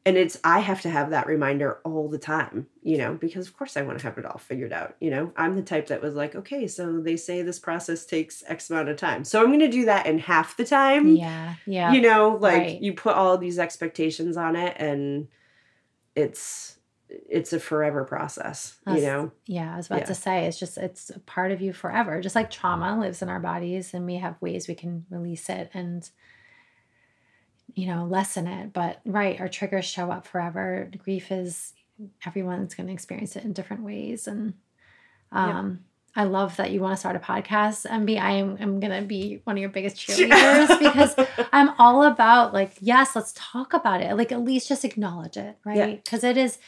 [0.07, 3.57] and it's, I have to have that reminder all the time, you know, because of
[3.57, 5.33] course I want to have it all figured out, you know?
[5.37, 8.89] I'm the type that was like, okay, so they say this process takes X amount
[8.89, 9.25] of time.
[9.25, 11.17] So I'm going to do that in half the time.
[11.17, 11.55] Yeah.
[11.67, 11.93] Yeah.
[11.93, 12.81] You know, like Right.
[12.81, 15.27] you put all these expectations on it and
[16.15, 19.31] it's, it's a forever process, you know?
[19.47, 20.05] Yeah, I was about Yeah.
[20.07, 22.21] to say it's just it's a part of you forever.
[22.21, 25.71] Just like trauma lives in our bodies and we have ways we can release it
[25.75, 26.09] and
[27.77, 28.73] you know, lessen it.
[28.73, 30.91] But right, our triggers show up forever.
[30.99, 31.73] Grief is
[32.27, 34.55] everyone's going to experience it in different ways and
[35.33, 35.59] Yeah.
[35.61, 35.81] um
[36.19, 38.19] I love that you want to start a podcast, MB.
[38.19, 41.15] I am I'm gonna be one of your biggest cheerleaders because
[41.53, 44.17] I'm all about like, yes, let's talk about it.
[44.17, 45.77] Like at least just acknowledge it, right?
[46.03, 46.59] Because it is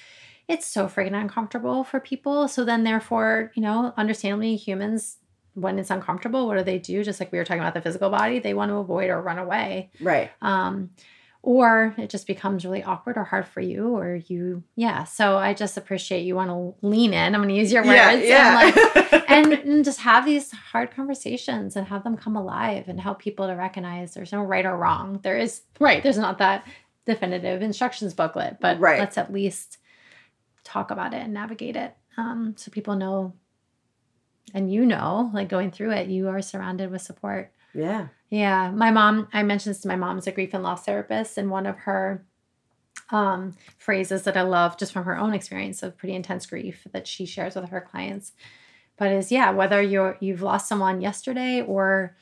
[0.49, 2.49] it's so freaking uncomfortable for people.
[2.49, 5.18] So then therefore, you know, understandably humans
[5.61, 7.03] when it's uncomfortable, what do they do?
[7.05, 9.39] Just like we were talking about the physical body, they want to avoid or run
[9.39, 9.91] away.
[10.01, 10.31] right.
[10.43, 10.91] Um,
[11.41, 15.05] or it just becomes really awkward or hard for you, or you, yeah.
[15.05, 17.35] So I just appreciate you want to lean in.
[17.35, 17.95] I'm going to use your words
[18.27, 18.77] Yeah, and like
[19.13, 19.25] yeah.
[19.29, 23.47] and, and just have these hard conversations and have them come alive and help people
[23.47, 25.21] to recognize there's no right or wrong.
[25.23, 26.03] There is right.
[26.03, 26.67] There's not that
[27.07, 28.99] definitive instructions booklet, but Right.
[28.99, 29.79] let's at least
[30.65, 33.33] talk about it and navigate it, um, so people know.
[34.55, 37.53] And you know, like going through it, you are surrounded with support.
[37.75, 38.09] yeah.
[38.31, 39.29] Yeah, my mom.
[39.33, 41.77] I mentioned this to my mom as a grief and loss therapist, and one of
[41.79, 42.27] her
[43.11, 47.07] um, phrases that I love, just from her own experience of pretty intense grief that
[47.07, 48.33] she shares with her clients,
[48.99, 52.17] but is yeah, whether you're you've lost someone yesterday or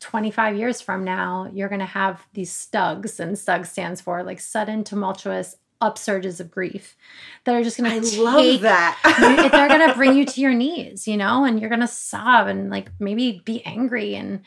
[0.00, 4.40] 25 years from now, you're going to have these stugs, and stug stands for like
[4.40, 6.96] sudden tumultuous upsurges of grief
[7.44, 7.96] that are just going to.
[7.96, 8.98] I to love that.
[9.42, 12.70] you- they're gonna bring you to your knees, you know, and you're gonna sob and
[12.70, 14.40] like maybe be angry and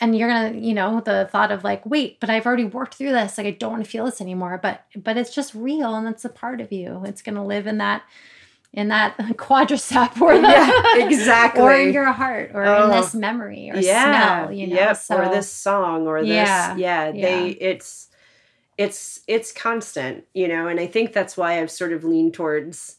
[0.00, 3.12] and you're gonna, you know, the thought of like, wait, but I've already worked through
[3.12, 3.38] this.
[3.38, 4.58] Like I don't want to feel this anymore.
[4.62, 7.02] But but it's just real and it's a part of you.
[7.06, 8.02] It's gonna live in that
[8.74, 11.62] in that quadricep or the Yeah, exactly.
[11.62, 12.84] or in your heart or Oh.
[12.84, 14.74] in this memory or yeah, smell, you know.
[14.76, 14.96] Yep.
[14.98, 16.28] So or this song or this.
[16.28, 17.10] Yeah, Yeah.
[17.12, 17.68] They yeah.
[17.70, 18.08] it's
[18.78, 22.96] it's it's constant, you know, and I think that's why I've sort of leaned towards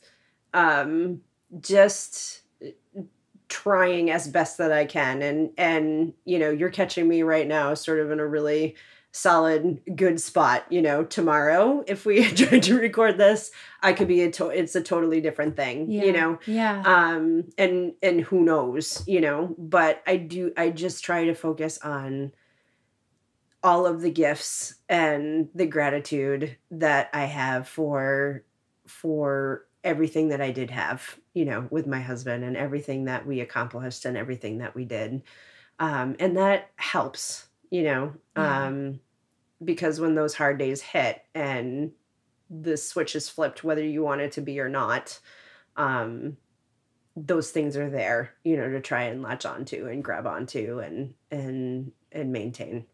[0.54, 1.22] um
[1.60, 2.42] just
[3.50, 5.22] trying as best that I can.
[5.22, 8.76] And and you know, you're catching me right now sort of in a really
[9.14, 13.50] solid good spot you know tomorrow if we tried to record this
[13.82, 16.38] i could be a to- it's a totally different thing yeah, you know?
[16.46, 16.84] Yeah.
[16.86, 19.56] um and and who knows you know?
[19.58, 22.32] But i do i just try to focus on
[23.64, 28.44] all of the gifts and the gratitude that i have for
[28.86, 33.40] for everything that i did have you know with my husband and everything that we
[33.40, 35.24] accomplished and everything that we did
[35.80, 38.66] um and that helps you know Yeah.
[38.68, 39.00] um
[39.64, 41.92] because when those hard days hit and
[42.50, 45.20] the switch is flipped whether you want it to be or not
[45.76, 46.38] um
[47.16, 51.14] those things are there you know to try and latch onto and grab onto and
[51.32, 52.86] and and maintain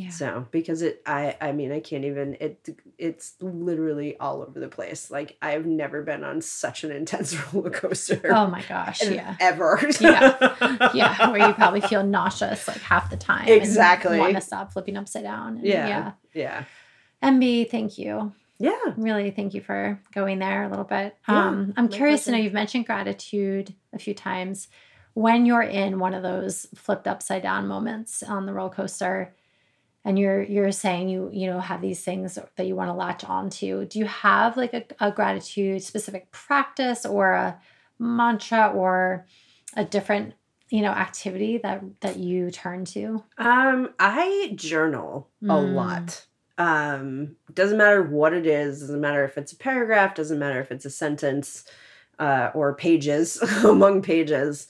[0.00, 0.08] yeah.
[0.08, 4.68] so because it i i mean i can't even it it's literally all over the
[4.68, 9.02] place like i've never been on such an intense roller coaster oh my gosh.
[9.02, 9.36] Yeah.
[9.40, 10.90] ever Yeah.
[10.94, 13.48] yeah, where you probably feel nauseous like half the time.
[13.48, 14.16] Exactly.
[14.16, 15.58] You want to stop flipping upside down.
[15.58, 15.88] And Yeah.
[15.88, 16.12] yeah.
[16.32, 16.64] yeah
[17.22, 18.32] MB, thank you.
[18.58, 21.16] yeah Really, thank you for going there a little bit.
[21.28, 24.68] Yeah, um, I'm curious to know you've mentioned gratitude a few times.
[25.14, 29.34] When you're in one of those flipped upside down moments on the roller coaster,
[30.04, 33.24] and you're you're saying you you know have these things that you want to latch
[33.24, 37.60] onto, do you have like a, a gratitude specific practice or a
[37.98, 39.26] mantra or
[39.76, 40.34] a different
[40.70, 43.22] you know activity that that you turn to?
[43.38, 45.74] Um, I journal a Mm.
[45.74, 46.26] lot.
[46.58, 50.70] Um, doesn't matter what it is, doesn't matter if it's a paragraph, doesn't matter if
[50.70, 51.64] it's a sentence,
[52.18, 54.68] uh, or pages among pages.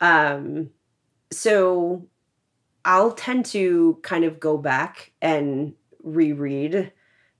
[0.00, 0.70] Um,
[1.32, 2.08] so
[2.84, 6.92] I'll tend to kind of go back and reread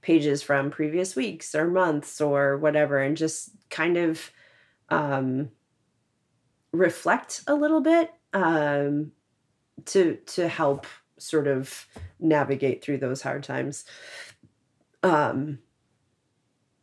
[0.03, 4.31] pages from previous weeks or months or whatever and just kind of
[4.89, 5.51] um
[6.73, 9.13] reflect a little bit um
[9.87, 10.87] to to help
[11.19, 11.87] sort of
[12.21, 13.85] navigate through those hard times
[15.03, 15.59] um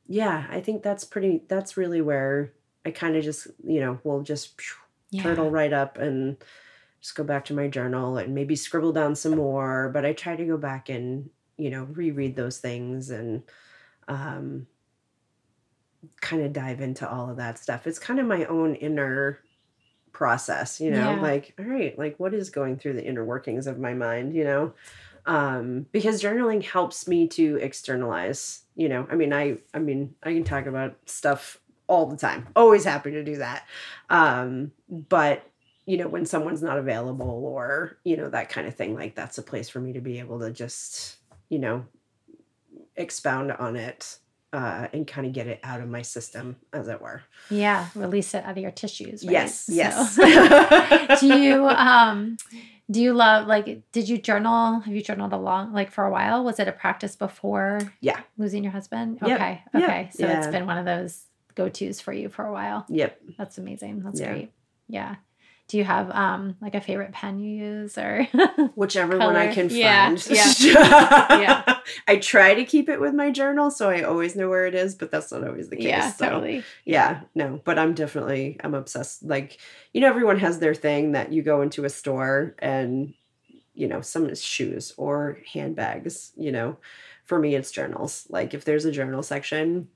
[0.08, 2.54] yeah i think that's pretty that's really where
[2.86, 4.60] i kind of just you know we'll just
[5.12, 5.24] Yeah.
[5.24, 6.38] turtle right up and
[7.02, 10.36] just go back to my journal and maybe scribble down some more but i try
[10.36, 13.44] to go back and you know reread those things and
[14.08, 14.68] um
[16.22, 19.40] kind of dive into all of that stuff it's kind of my own inner
[20.12, 21.22] process, you know, Yeah.
[21.22, 24.44] like, all right, like what is going through the inner workings of my mind, you
[24.44, 24.74] know?
[25.26, 29.08] Um, because journaling helps me to externalize, you know.
[29.12, 32.48] I mean, I I mean, I can talk about stuff all the time.
[32.56, 33.68] Always happy to do that.
[34.10, 35.49] Um, but
[35.90, 39.38] you know, when someone's not available or, you know, that kind of thing, like that's
[39.40, 41.18] a place for me to be able to just,
[41.50, 41.84] you know,
[42.96, 44.20] expound on it
[44.54, 47.22] uh, and kind of get it out of my system, as it were.
[47.50, 49.24] Yeah, release it out of your tissues.
[49.24, 49.32] Right?
[49.34, 50.16] Yes, So- yes.
[51.20, 52.38] do you um
[52.92, 56.44] do you love like did you journal have you journaled along like for a while
[56.44, 58.20] was it a practice before Yeah.
[58.38, 59.32] losing your husband Yep.
[59.40, 59.84] okay Yep.
[59.84, 61.26] okay so it's been one of those
[61.56, 63.22] go-to's for you for a while Yep.
[63.38, 64.32] that's amazing that's Yeah.
[64.32, 64.52] great
[64.88, 65.16] yeah
[65.70, 68.28] do you have um like a favorite pen you use or
[68.76, 70.28] Whichever one I can find.
[70.30, 71.40] yeah.
[71.40, 71.80] Yeah.
[72.08, 74.96] I try to keep it with my journal so I always know where it is,
[74.96, 75.86] but that's not always the case.
[75.86, 76.26] yeah so.
[76.28, 79.24] totally Yeah, no, but I'm definitely I'm obsessed.
[79.24, 79.60] Like,
[79.94, 83.14] you know, everyone has their thing that you go into a store and
[83.76, 86.78] you know, some is shoes or handbags, you know.
[87.26, 88.26] For me it's journals.
[88.30, 89.88] Like if there's a journal section,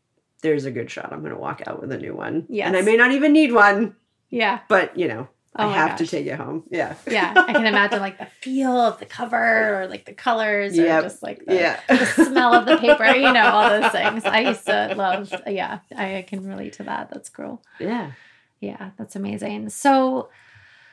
[0.44, 2.46] there's a good shot I'm gonna walk out with a new one.
[2.48, 3.96] Yeah, And I may not even need one,
[4.30, 6.64] yeah but you know, Oh I have to take it home.
[6.72, 6.96] Yeah.
[7.08, 10.84] yeah i can imagine like the feel of the cover or like the colors or
[10.84, 11.04] Yep.
[11.04, 11.80] just like the, Yeah.
[11.88, 14.26] the smell of the paper, you know, all those things.
[14.26, 17.10] I used to love, yeah, I can relate to that.
[17.12, 17.62] That's cool.
[17.80, 18.12] yeah.
[18.60, 19.70] Yeah, that's amazing.
[19.70, 20.30] So,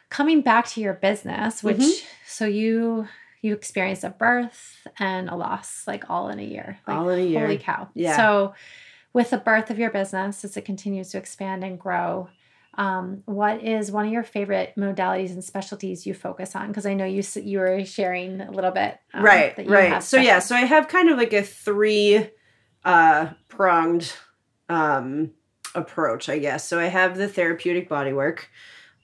[0.09, 2.03] coming back to your business, which, Mhm.
[2.27, 3.07] so you,
[3.43, 6.79] you experienced a birth and a loss like all in a year.
[6.87, 7.41] Like, All in a year.
[7.43, 7.89] Holy cow.
[7.95, 8.17] Yeah.
[8.17, 8.55] So,
[9.13, 12.29] with the birth of your business, as it continues to expand and grow,
[12.75, 16.69] um, what is one of your favorite modalities and specialties you focus on?
[16.69, 20.03] Because I know you you were sharing a little bit, um, right that you right
[20.03, 22.29] so yeah so i have kind of like a three
[22.85, 24.13] uh pronged
[24.69, 25.31] um
[25.75, 28.49] approach i guess so i have the therapeutic body work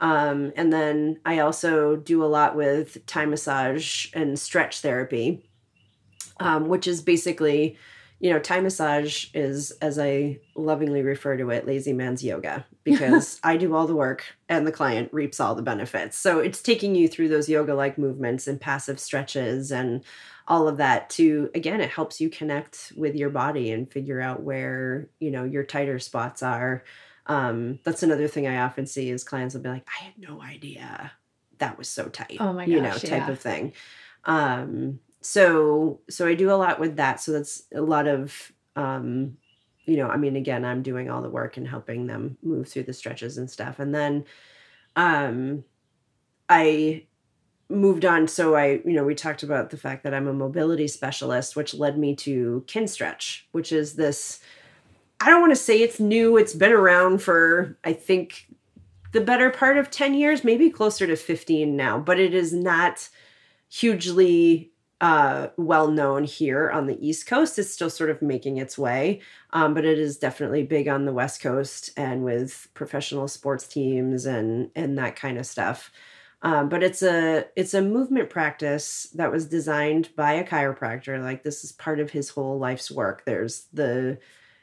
[0.01, 5.49] um and then i also do a lot with Thai massage and stretch therapy
[6.41, 7.77] um which is basically
[8.19, 13.41] you know Thai massage is as i lovingly refer to it lazy man's yoga because
[13.45, 16.95] i do all the work and the client reaps all the benefits so it's taking
[16.95, 20.03] you through those yoga like movements and passive stretches and
[20.49, 24.43] all of that to again it helps you connect with your body and figure out
[24.43, 26.85] where you know your tighter spots are
[27.27, 30.41] um that's another thing i often see is clients will be like i had no
[30.41, 31.13] idea
[31.59, 32.75] that was so tight Oh my gosh.
[32.75, 33.31] you know type yeah.
[33.31, 33.73] of thing
[34.25, 37.21] um so so i do a lot with that.
[37.21, 39.37] So that's a lot of um
[39.85, 42.85] you know i mean again i'm doing all the work and helping them move through
[42.85, 43.81] the stretches and stuff.
[43.81, 44.25] And then
[44.95, 45.65] um
[46.49, 47.05] i
[47.69, 48.29] moved on.
[48.29, 51.75] So i you know we talked about the fact that i'm a mobility specialist which
[51.75, 54.39] led me to Kinstretch which is this
[55.21, 58.47] i don't want to say it's new it's been around for i think
[59.13, 63.09] the better part of 10 years maybe closer to 15 now but it is not
[63.69, 64.71] hugely
[65.01, 67.59] uh, well known here on the East Coast.
[67.59, 69.21] It's still sort of making its way,
[69.51, 74.25] um, but it is definitely big on the West Coast and with professional sports teams
[74.25, 75.91] and and that kind of stuff.
[76.43, 81.23] Um, but it's a it's a movement practice that was designed by a chiropractor.
[81.23, 83.25] Like this is part of his whole life's work.
[83.25, 84.19] There's the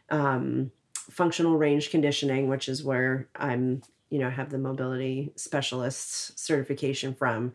[0.09, 0.71] um,
[1.11, 7.53] functional range conditioning, which is where I'm you know have the mobility specialist certification from.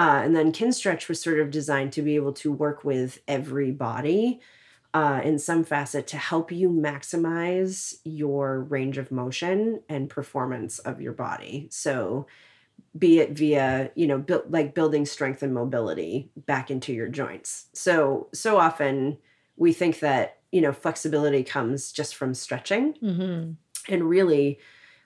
[0.00, 3.70] Uh, and then Kinstretch was sort of designed to be able to work with every
[3.70, 4.40] body
[4.94, 11.02] uh, in some facet to help you maximize your range of motion and performance of
[11.02, 11.68] your body.
[11.70, 12.26] So,
[12.98, 17.66] be it via you know build like building strength and mobility back into your joints.
[17.74, 19.18] So so often
[19.56, 23.56] we think that you know flexibility comes just from stretching Mhm.
[23.88, 24.58] and really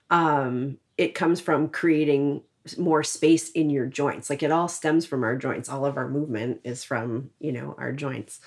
[0.09, 2.43] um it comes from creating
[2.77, 4.29] more space in your joints.
[4.29, 5.69] Like it all stems from our joints.
[5.69, 8.39] All of our movement is from you know our joints.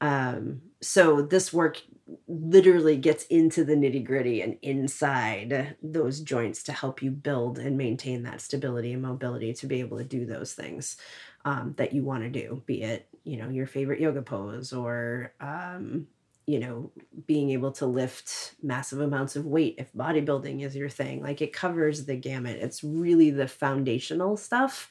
[0.00, 1.80] Um so this work
[2.28, 7.76] literally gets into the nitty gritty and inside those joints to help you build and
[7.76, 10.96] maintain that stability and mobility to be able to do those things
[11.44, 15.32] um, that you want to do be it you know your favorite yoga pose or
[15.40, 16.06] um,
[16.46, 16.90] you know
[17.26, 21.52] being able to lift massive amounts of weight if bodybuilding is your thing like it
[21.52, 24.90] covers the gamut it's really the foundational stuff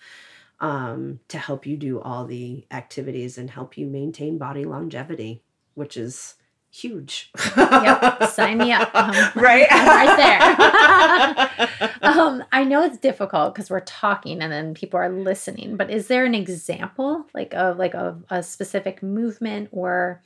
[0.62, 5.41] um, to help you do all the activities and help you maintain body longevity
[5.74, 6.36] which is
[6.72, 8.91] huge Yep, sign me up.
[8.95, 11.89] Um, right right there.
[12.01, 16.08] um, I know it's difficult because we're talking and then people are listening, but is
[16.08, 20.22] there an example like of like a, a specific movement or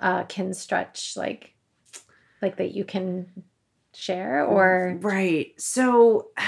[0.00, 1.54] uh, Kinstretch like
[2.40, 3.26] like that you can
[3.94, 6.28] share or right so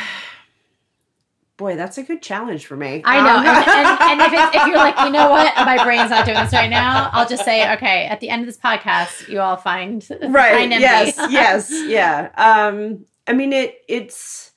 [1.60, 3.02] boy, that's a good challenge for me.
[3.04, 3.36] I know.
[3.36, 6.24] Um, and, and, and if, it's, if you're like, you know what, my brain's not
[6.24, 9.40] doing this right now, I'll just say, okay, at the end of this podcast, you
[9.40, 10.70] all find right.
[10.70, 10.72] find.
[10.72, 11.16] Yes.
[11.30, 11.70] yes.
[11.70, 12.30] Yeah.
[12.34, 13.76] Um, I mean, it.
[13.88, 14.52] It's.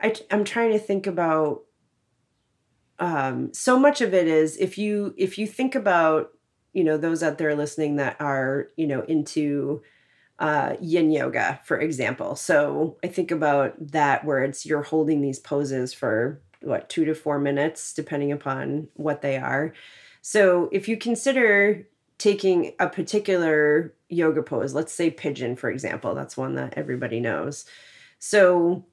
[0.00, 0.14] I.
[0.30, 1.64] I'm trying to think about.
[2.98, 6.30] Um, so much of it is if you if you think about
[6.78, 9.82] you know those out there listening that are you know into
[10.38, 12.36] uh, yin yoga, for example.
[12.36, 17.16] So I think about that where it's you're holding these poses for what two to
[17.16, 19.74] four minutes, depending upon what they are.
[20.22, 26.36] So if you consider taking a particular yoga pose, let's say pigeon, for example, that's
[26.36, 27.64] one that everybody knows.
[28.20, 28.84] So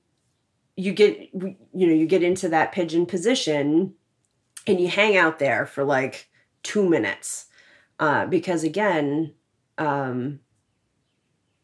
[0.76, 1.56] you get you
[1.88, 3.94] know you get into that pigeon position
[4.66, 6.28] and you hang out there for like
[6.64, 7.46] two minutes
[8.00, 9.34] uh, because again
[9.78, 10.40] um,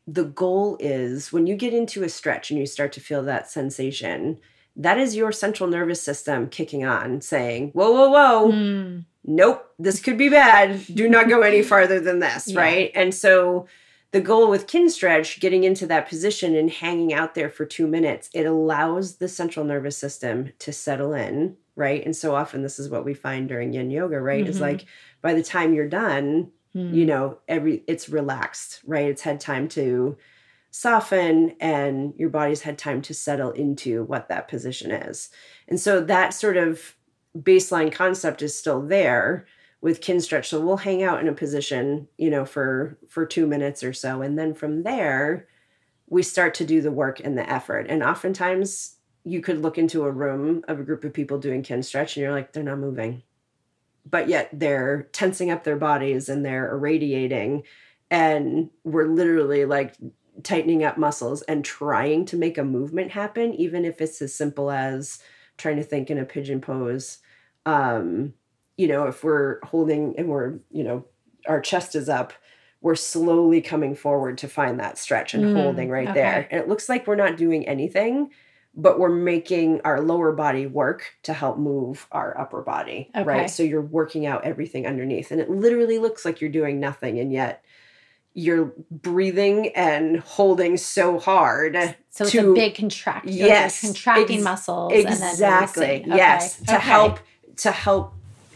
[0.07, 3.49] the goal is when you get into a stretch and you start to feel that
[3.49, 4.39] sensation,
[4.75, 9.05] that is your central nervous system kicking on, saying, Whoa, whoa, whoa, Mm.
[9.23, 10.81] nope, this could be bad.
[10.93, 12.59] Do not go any farther than this, Yeah.
[12.59, 12.91] right?
[12.95, 13.67] And so
[14.11, 18.29] the goal with Kinstretch getting into that position and hanging out there for two minutes,
[18.33, 22.03] it allows the central nervous system to settle in, right?
[22.05, 24.47] And so often this is what we find during yin yoga, right?
[24.47, 24.61] Is Mhm.
[24.61, 24.85] like
[25.21, 26.93] by the time you're done, Mm.
[26.93, 30.15] you know every it's relaxed right it's had time to
[30.69, 35.29] soften and your body's had time to settle into what that position is
[35.67, 36.95] and so that sort of
[37.37, 39.45] baseline concept is still there
[39.81, 43.83] with Kinstretch so we'll hang out in a position you know for for two minutes
[43.83, 45.45] or so and then from there
[46.07, 50.03] we start to do the work and the effort and oftentimes you could look into
[50.03, 53.23] a room of a group of people doing Kinstretch and you're like they're not moving.
[54.09, 57.63] But yet they're tensing up their bodies and they're irradiating
[58.09, 59.95] and we're literally like
[60.43, 64.71] tightening up muscles and trying to make a movement happen even if it's as simple
[64.71, 65.21] as
[65.57, 67.19] trying to think in a pigeon pose.
[67.65, 68.33] Um
[68.77, 71.05] you know if we're holding and we're you know
[71.47, 72.33] our chest is up
[72.81, 76.19] we're slowly coming forward to find that stretch and Mm, holding right okay.
[76.19, 76.47] there.
[76.49, 78.31] And it looks like we're not doing anything
[78.73, 83.23] but we're making our lower body work to help move our upper body Okay.
[83.25, 87.19] right so you're working out everything underneath and it literally looks like you're doing nothing
[87.19, 87.63] and yet
[88.33, 91.75] you're breathing and holding so hard
[92.11, 93.29] So it's to- a big contraction.
[93.29, 94.93] Yes, contracting ex- muscles.
[94.93, 96.79] exactly And then yes to okay.
[96.79, 97.19] help
[97.57, 98.13] to help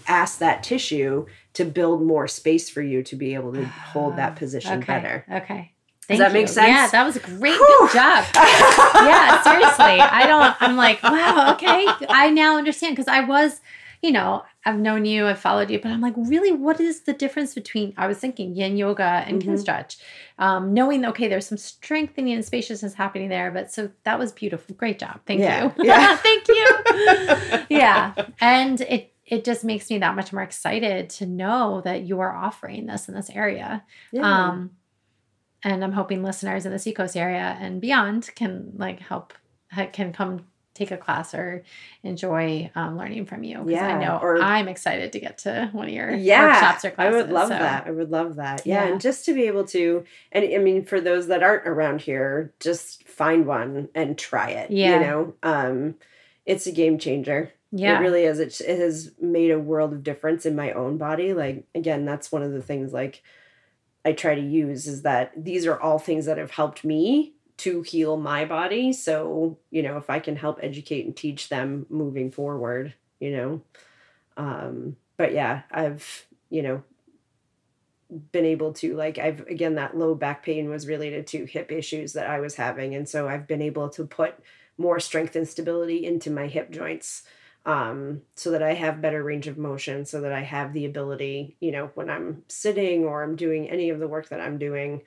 [0.07, 4.31] ask that tissue to build more space for you to be able to hold that
[4.33, 4.85] ah, position okay.
[4.93, 5.71] better Okay.
[6.07, 6.67] Does Thank that make sense?
[6.67, 7.77] Yeah, that was a great Whew.
[7.79, 8.25] good job.
[8.35, 9.99] yeah, seriously.
[9.99, 11.85] I don't, I'm like, wow, okay.
[12.09, 13.59] I now understand because I was,
[14.03, 17.13] you know, I've known you, I've followed you, but I'm like, really, what is the
[17.13, 19.59] difference between, I was thinking yin yoga and kin Mhm.
[19.59, 19.97] stretch?
[20.37, 24.75] Um, knowing, okay, there's some strengthening and spaciousness happening there, but so that was beautiful.
[24.75, 25.21] Great job.
[25.25, 25.83] Thank Yeah, you.
[25.85, 26.17] yeah.
[26.21, 26.67] Thank you.
[27.69, 28.13] yeah.
[28.41, 32.35] And it, it just makes me that much more excited to know that you are
[32.35, 33.83] offering this in this area.
[34.11, 34.21] Yeah.
[34.49, 34.71] Um,
[35.65, 39.33] and I'm hoping listeners in the Seacoast area and beyond can like help
[39.91, 41.63] can come take a class or
[42.03, 43.63] enjoy um, learning from you.
[43.67, 46.91] Yeah, I know or- I'm excited to get to one of your yeah workshops or
[46.91, 47.13] classes.
[47.13, 48.83] i would love so- that i would love that yeah.
[48.85, 48.91] Yeah.
[48.91, 50.03] and just to be able to
[50.33, 54.69] and i mean for those that aren't around here just find one and try it
[54.69, 54.95] Yeah.
[54.99, 55.95] you know um
[56.45, 57.97] it's a game changer Yeah.
[57.97, 58.39] It really is.
[58.39, 61.33] It, it has made a world of difference in my own body.
[61.33, 63.21] Like, again, that's one of the things like
[64.05, 67.81] I try to use is that these are all things that have helped me to
[67.81, 68.93] heal my body.
[68.93, 73.61] So, you know, if I can help educate and teach them moving forward, you know.
[74.37, 76.83] Um, but yeah, I've, you know,
[78.31, 82.13] been able to like I've again that low back pain was related to hip issues
[82.13, 84.35] that I was having and so I've been able to put
[84.77, 87.23] more strength and stability into my hip joints
[87.65, 91.57] um, so that I have better range of motion, so that I have the ability,
[91.59, 95.01] you know, when I'm sitting or I'm doing any of the work that I'm doing,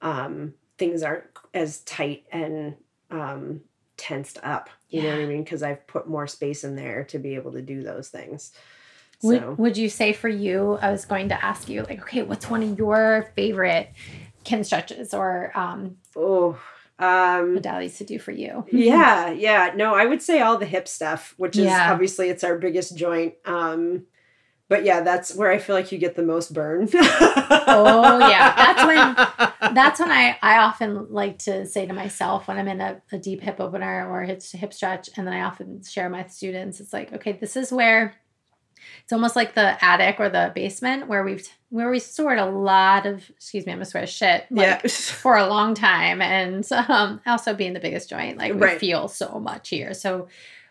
[0.00, 2.76] um, things aren't as tight and
[3.10, 3.62] um,
[3.96, 4.70] tensed up.
[4.88, 5.42] You know what I mean?
[5.42, 8.52] Because I've put more space in there to be able to do those things.
[9.22, 12.48] Would, would you say for you, I was going to ask you, like, okay, what's
[12.48, 13.90] one of your favorite
[14.44, 16.58] Kinstretches or um, oh,
[16.98, 18.64] um, modalities to do for you?
[18.72, 19.72] yeah, yeah.
[19.74, 21.92] No, I would say all the hip stuff, which is Yeah.
[21.92, 23.34] obviously it's our biggest joint.
[23.44, 24.04] Um,
[24.68, 26.88] but yeah, that's where I feel like you get the most burn.
[27.66, 28.54] Oh, yeah.
[28.56, 32.80] That's when- That's when I, I often like to say to myself when I'm in
[32.80, 36.12] a, a deep hip opener or hip, hip stretch, and then I often share with
[36.12, 38.14] my students, it's like, okay, this is where
[39.02, 43.06] it's almost like the attic or the basement where we've where we stored a lot
[43.06, 44.46] of excuse me, I'm gonna swear shit.
[44.50, 44.88] Like, yeah.
[44.88, 48.78] for a long time and um, also being the biggest joint like we Right.
[48.78, 50.28] feel so much here so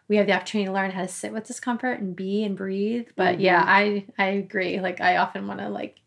[0.07, 3.07] we have the opportunity to learn how to sit with discomfort and be and breathe.
[3.15, 3.41] But mm-hmm.
[3.41, 4.79] yeah, I I agree.
[4.79, 6.01] Like I often want to like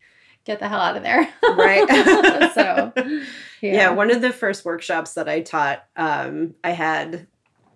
[0.45, 1.27] get the hell out of there.
[1.43, 1.87] right.
[2.53, 3.73] so yeah.
[3.73, 3.89] yeah.
[3.89, 7.27] one of the first workshops that I taught, um, I had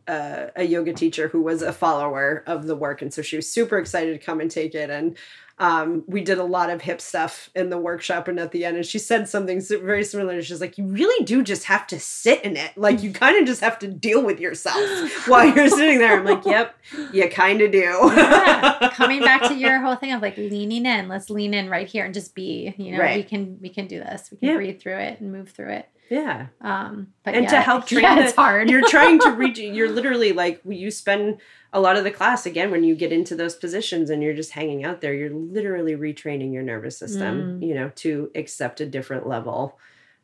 [0.07, 3.51] uh, a yoga teacher who was a follower of the work, and so she was
[3.51, 4.89] super excited to come and take it.
[4.89, 5.17] And
[5.61, 8.77] um, we did a lot of hip stuff in the workshop and at the end.
[8.77, 10.41] And she said something very similar.
[10.41, 12.75] She's like you really do just have to sit in it.
[12.75, 14.79] Like you kind of just have to deal with yourself
[15.27, 16.17] while you're sitting there.
[16.17, 16.75] I'm like yep
[17.13, 17.77] you kind of do.
[17.77, 18.89] Yeah.
[18.93, 22.05] coming back to your whole thing of like leaning in let's lean in right here
[22.05, 23.17] and just be you know right.
[23.17, 24.31] we can we can do this.
[24.31, 26.47] We can breathe through it and move through it yeah.
[26.59, 28.69] Um, but and yeah, to help train yeah, it's hard.
[28.69, 29.57] you're trying to reach.
[29.59, 31.39] You're literally like you spend
[31.71, 34.51] a lot of the class again when you get into those positions and you're just
[34.51, 35.13] hanging out there.
[35.13, 37.61] You're literally retraining your nervous system.
[37.61, 37.67] Mm.
[37.67, 39.79] You know to accept a different level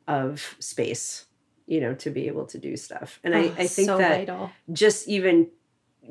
[0.09, 1.25] of space.
[1.67, 3.21] You know to be able to do stuff.
[3.23, 4.51] And oh, I I think so that vital.
[4.73, 5.47] just even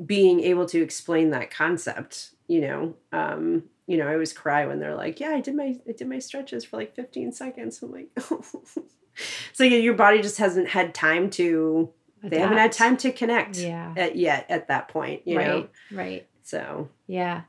[0.03, 2.31] being able to explain that concept.
[2.47, 2.95] You know.
[3.11, 6.09] Um, you know, I always cry when they're like, "Yeah, I did my I did
[6.09, 8.09] my stretches for like 15 seconds." I'm like,
[9.53, 11.91] so yeah, your body just hasn't had time to.
[12.19, 12.31] Adapt.
[12.31, 13.57] They haven't had time to connect.
[13.57, 13.93] Yeah.
[13.95, 15.67] At, yet at that point, you right, know.
[15.91, 16.27] Right.
[16.41, 16.89] So.
[17.05, 17.41] Yeah.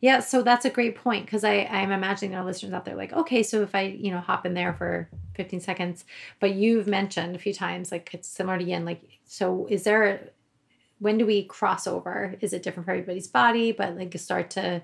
[0.00, 3.14] Yeah, so that's a great point because I I'm imagining our listeners out there like,
[3.14, 6.04] okay, so if I you know hop in there for 15 seconds,
[6.40, 10.28] but you've mentioned a few times like it's similar to yin, like so is there
[10.98, 12.36] when do we cross over?
[12.40, 14.82] Is it different for everybody's body, but like start to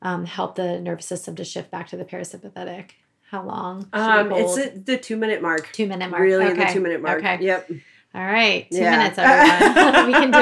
[0.00, 2.92] um, help the nervous system to shift back to the parasympathetic?
[3.30, 3.86] How long?
[3.92, 5.70] Um, it's a, the two minute mark.
[5.72, 6.22] Two minute mark.
[6.22, 6.66] Really, okay.
[6.66, 7.18] the two minute mark.
[7.18, 7.38] Okay.
[7.44, 7.70] Yep.
[8.14, 8.96] All right, two yeah.
[8.96, 10.06] minutes, everyone.
[10.06, 10.38] we can do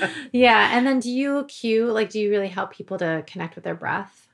[0.00, 0.28] it.
[0.32, 3.64] yeah, and then do you cue like do you really help people to connect with
[3.64, 4.26] their breath?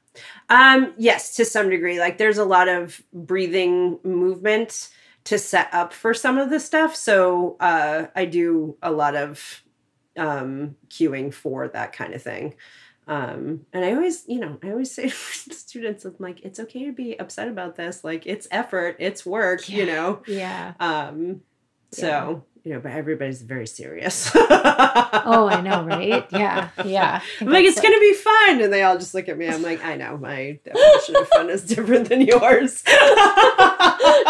[0.49, 1.99] Um, yes, to some degree.
[1.99, 4.91] Like there's a lot of breathing movement
[5.25, 6.95] to set up for some of the stuff.
[6.95, 9.63] So uh, I do a lot of
[10.17, 12.55] um, cueing for that kind of thing.
[13.11, 16.87] Um, and I always, you know, I always say to students, I'm like, it's okay
[16.87, 18.05] to be upset about this.
[18.05, 19.77] Like, it's effort, it's work, yeah.
[19.77, 20.23] you know?
[20.27, 20.75] Yeah.
[20.79, 21.43] Um,
[21.93, 24.31] so you know, but everybody's very serious.
[24.35, 26.27] oh, I know, right?
[26.31, 27.23] Yeah, yeah.
[27.41, 27.83] I'm like, it's so.
[27.83, 29.49] gonna be fun, and they all just look at me.
[29.49, 32.83] I'm like, I know, my definition of fun is different than yours.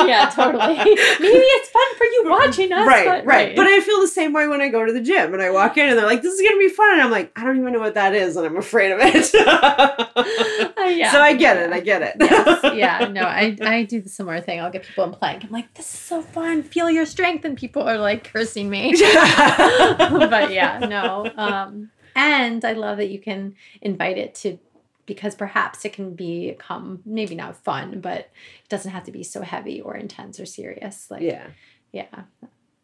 [0.06, 0.74] yeah, totally.
[0.76, 3.56] Maybe it's fun for you watching us, right, but, right, right.
[3.56, 5.76] But I feel the same way when I go to the gym and I walk
[5.76, 7.72] in, and they're like, "This is gonna be fun," and I'm like, I don't even
[7.72, 9.34] know what that is, and I'm afraid of it.
[9.34, 11.10] uh, yeah.
[11.10, 11.72] So I get it.
[11.72, 12.16] I get it.
[12.20, 12.74] yes.
[12.74, 13.08] Yeah.
[13.08, 14.60] No, I I do the similar thing.
[14.60, 15.44] I'll get people in plank.
[15.44, 16.62] I'm like, this is so fun.
[16.62, 18.92] Feel your strength, and people are like like cursing me.
[19.00, 21.30] but yeah, no.
[21.36, 24.58] Um, and I love that you can invite it to
[25.06, 29.42] because perhaps it can become maybe not fun, but it doesn't have to be so
[29.42, 31.10] heavy or intense or serious.
[31.10, 31.46] Like yeah,
[31.92, 32.22] yeah,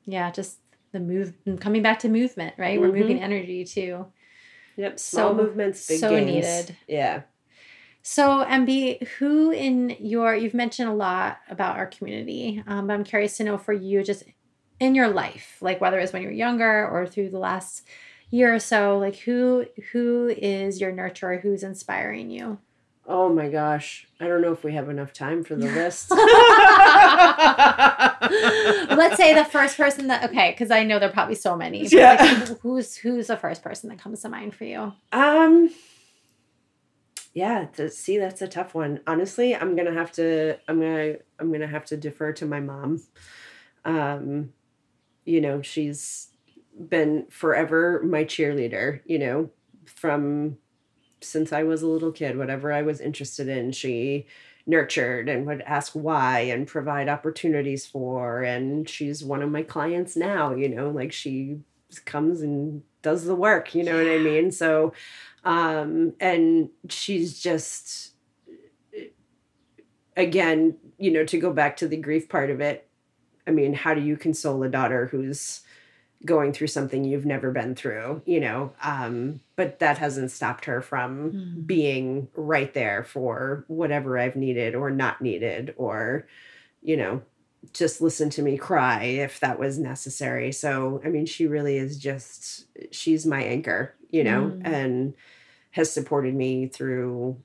[0.04, 0.30] yeah.
[0.30, 0.58] Just
[0.92, 2.78] the move, coming back to movement, right?
[2.78, 2.90] Mm-hmm.
[2.90, 4.06] We're moving energy too.
[4.76, 6.26] Yep, small so, movements, big so gains.
[6.26, 6.76] needed.
[6.86, 7.22] Yeah.
[8.02, 13.02] So, MB, who in your, you've mentioned a lot about our community, um, but I'm
[13.02, 14.22] curious to know for you, just
[14.78, 17.82] in your life like whether it's when you were younger or through the last
[18.30, 21.40] year or so like who who is your nurturer?
[21.40, 22.58] Who's inspiring you?
[23.08, 24.08] Oh my gosh.
[24.18, 26.10] I don't know if we have enough time for the list.
[28.96, 31.86] Let's say the first person that okay because i know there are probably so many
[31.86, 32.16] yeah.
[32.20, 34.92] Like, who's who's the first person that comes to mind for you?
[35.12, 35.70] Um
[37.32, 39.00] yeah to see that's a tough one.
[39.06, 43.02] Honestly i'm gonna have to i'm gonna i'm gonna have to defer to my mom.
[43.84, 44.52] Um
[45.26, 46.28] you know, she's
[46.88, 49.50] been forever my cheerleader, you know,
[49.84, 50.58] from
[51.20, 54.26] since I was a little kid, whatever I was interested in, she
[54.66, 58.42] nurtured and would ask why and provide opportunities for.
[58.42, 61.60] And she's one of my clients now, you know, like she
[62.04, 64.10] comes and does the work, you know yeah.
[64.10, 64.50] what I mean?
[64.50, 64.92] So,
[65.44, 68.12] um, and she's just,
[70.16, 72.85] again, you know, to go back to the grief part of it,
[73.46, 75.60] I mean, how do you console a daughter who's
[76.24, 78.72] going through something you've never been through, you know?
[78.82, 81.66] Um, but that hasn't stopped her from mm.
[81.66, 86.26] being right there for whatever I've needed or not needed, or,
[86.82, 87.22] you know,
[87.72, 90.52] just listen to me cry if that was necessary.
[90.52, 94.62] So, I mean, she really is just, she's my anchor, you know, mm.
[94.64, 95.14] and
[95.72, 97.36] has supported me through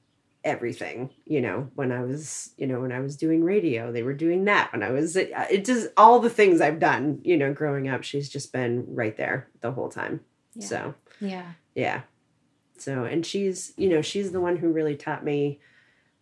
[0.43, 4.13] everything you know when i was you know when i was doing radio they were
[4.13, 4.71] doing that.
[4.71, 8.03] When i was uh, it just all the things i've done you know growing up
[8.03, 10.21] she's just been right there the whole time.
[10.55, 10.65] Yeah.
[10.65, 11.51] so yeah.
[11.75, 12.01] yeah.
[12.77, 15.59] So and she's you know she's the one who really taught me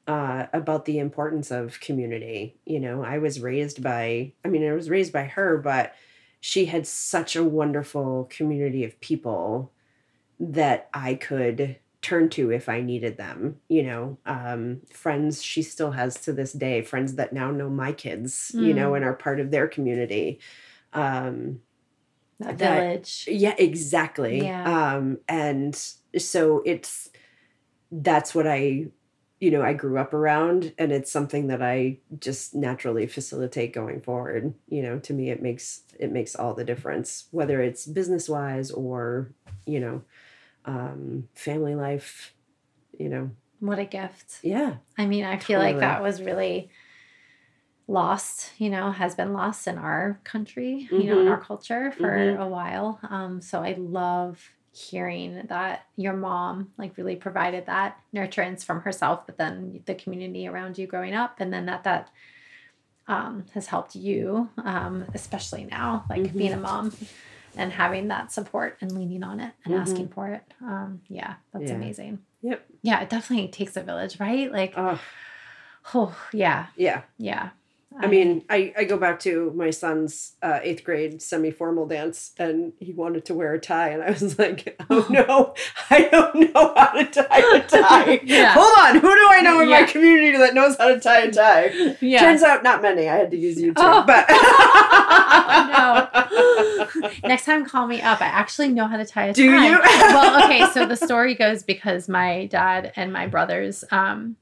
[0.08, 2.58] uh, about the importance of community.
[2.66, 5.94] You know i was raised by i mean i was raised by her but
[6.42, 9.72] she had such a wonderful community of people
[10.40, 13.58] that I could turn to if I needed them.
[13.68, 17.92] You know, um, friends she still has to this day, friends that now know my
[17.92, 18.68] kids, mm.
[18.68, 18.98] you know, mm.
[18.98, 20.40] and are part of their community.
[20.94, 21.62] Um,
[22.40, 23.26] that village.
[23.28, 24.44] yeah, exactly.
[24.44, 24.96] Yeah.
[24.96, 25.76] Um, and
[26.18, 27.10] so it's
[27.92, 28.88] that's what I
[29.40, 34.02] you know, I grew up around and it's something that I just naturally facilitate going
[34.02, 34.54] forward.
[34.68, 38.70] You know, to me it makes it makes all the difference, whether it's business wise
[38.70, 39.32] or,
[39.66, 40.02] you know,
[40.70, 42.34] um, family life,
[42.98, 43.32] you know.
[43.60, 44.40] What a gift.
[44.42, 44.76] Yeah.
[44.98, 45.74] I mean, I feel totally.
[45.74, 46.70] like that was really
[47.88, 51.02] lost, you know, has been lost in our country, mm-hmm.
[51.02, 51.32] you know, in mm-hmm.
[51.32, 52.42] our culture for mm-hmm.
[52.42, 53.00] a while.
[53.10, 59.26] Um, so I love hearing that your mom like really provided that nurturance from herself
[59.26, 62.12] but then the community around you growing up and then that that
[63.08, 66.38] um, has helped you um, especially now like mm-hmm.
[66.38, 66.94] being a mom
[67.56, 69.82] and having that support and leaning on it and mm-hmm.
[69.82, 71.76] asking for it um, yeah that's yeah.
[71.76, 75.00] amazing yep yeah it definitely takes a village right like oh,
[75.94, 77.50] oh yeah yeah yeah
[77.98, 82.32] I mean, I, I go back to my son's uh, eighth grade semi formal dance,
[82.38, 85.54] and he wanted to wear a tie, and I was like, "Oh no,
[85.90, 88.54] I don't know how to tie a tie." yeah.
[88.54, 89.82] Hold on, who do I know in yeah.
[89.82, 91.98] my community that knows how to tie a tie?
[92.00, 92.20] Yeah.
[92.20, 93.10] Turns out, not many.
[93.10, 94.04] I had to use YouTube, oh.
[94.06, 94.28] but
[95.30, 97.10] no.
[97.24, 98.22] Next time, call me up.
[98.22, 99.58] I actually know how to tie a do tie.
[99.58, 99.80] Do you?
[99.80, 100.66] well, okay.
[100.74, 103.84] So the story goes because my dad and my brothers.
[103.92, 104.36] Um,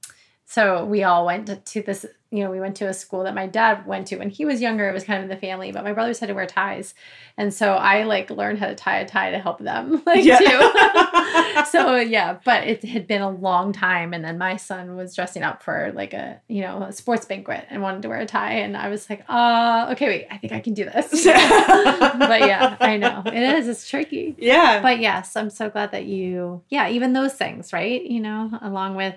[0.50, 3.48] so we all went to this you know, we went to a school that my
[3.48, 4.90] dad went to when he was younger.
[4.90, 6.94] It was kind of in the family, but my brothers had to wear ties,
[7.38, 10.38] and so I like learned how to tie a tie to help them, like yeah.
[10.38, 11.64] too.
[11.72, 15.42] so yeah, but it had been a long time, and then my son was dressing
[15.42, 18.56] up for like a you know a sports banquet and wanted to wear a tie,
[18.56, 21.12] and I was like, uh, okay, wait, I think I can do this.
[21.26, 23.70] but yeah, I know it is.
[23.70, 24.36] It's tricky.
[24.38, 24.82] Yeah.
[24.82, 28.04] But yes, I'm so glad that you, yeah, even those things, right?
[28.04, 29.16] You know, along with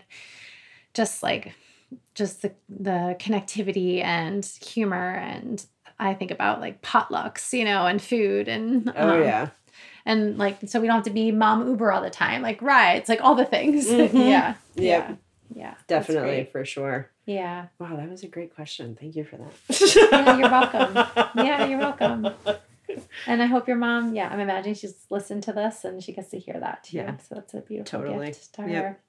[0.95, 1.55] just like
[2.15, 5.65] just the the connectivity and humor and
[5.99, 9.51] I think about like potlucks, you know, and food and oh um, yeah,
[10.07, 13.09] and like so we don't have to be mom Uber all the time, like rides,
[13.09, 13.87] like all the things.
[13.91, 14.17] Mm-hmm.
[14.17, 14.77] yeah, yep.
[14.77, 15.15] yeah,
[15.55, 17.11] yeah, definitely for sure.
[17.27, 17.67] Yeah.
[17.79, 18.97] Wow, that was a great question.
[18.99, 19.53] Thank you for that.
[20.11, 21.31] yeah, you're welcome.
[21.45, 22.29] Yeah, you're welcome.
[23.27, 26.31] And I hope your mom, yeah, I'm imagining she's listened to this and she gets
[26.31, 26.97] to hear that too.
[26.97, 27.17] Yeah.
[27.19, 28.27] So that's a beautiful totally.
[28.27, 29.01] gift to yep.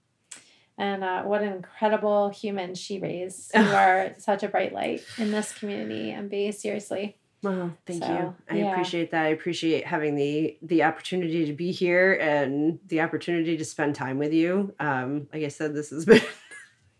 [0.77, 3.51] And uh, what an incredible human she raised.
[3.61, 6.53] You are such a bright light in this community, MB.
[6.53, 7.17] Seriously.
[7.43, 8.35] Well, thank so, you.
[8.49, 8.71] I yeah.
[8.71, 9.25] appreciate that.
[9.25, 14.19] I appreciate having the the opportunity to be here and the opportunity to spend time
[14.19, 14.73] with you.
[14.79, 16.21] Um, like I said, this has been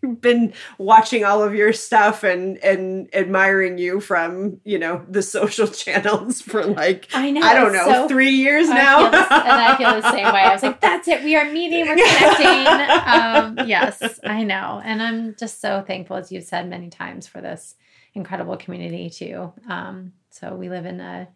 [0.20, 5.66] been watching all of your stuff and and admiring you from you know the social
[5.82, 9.50] channels for like I know I don't know so, three years I now, this, and
[9.50, 10.40] I feel the same way.
[10.40, 11.22] I was like, that's it.
[11.22, 11.86] We are meeting.
[11.86, 13.58] We're connecting.
[13.60, 17.40] um, yes, I know, and I'm just so thankful, as you've said many times, for
[17.40, 17.76] this
[18.14, 19.52] incredible community too.
[19.68, 21.28] Um, so we live in a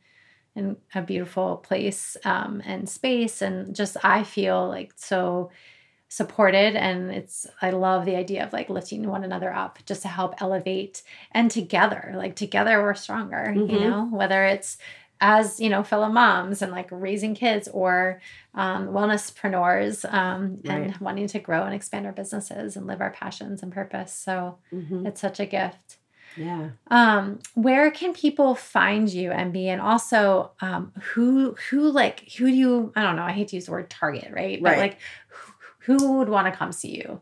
[0.55, 5.51] in a beautiful place um, and space, and just I feel like so
[6.17, 10.09] supported and it's i love the idea of like lifting one another up just to
[10.09, 11.03] help elevate
[11.33, 13.71] and together like together we're stronger mm-hmm.
[13.71, 14.79] you know whether it's
[15.21, 18.19] as you know fellow moms and like raising kids or
[18.55, 20.85] um, wellnesspreneurs um, right.
[20.85, 24.57] and wanting to grow and expand our businesses and live our passions and purpose so
[24.73, 25.05] mm-hmm.
[25.05, 25.99] it's such a gift
[26.35, 32.47] yeah um where can people find you mb and also um who who like who
[32.47, 34.79] do you i don't know i hate to use the word target right but right.
[34.79, 34.99] like
[35.29, 35.53] who
[35.89, 37.21] would want to come see you?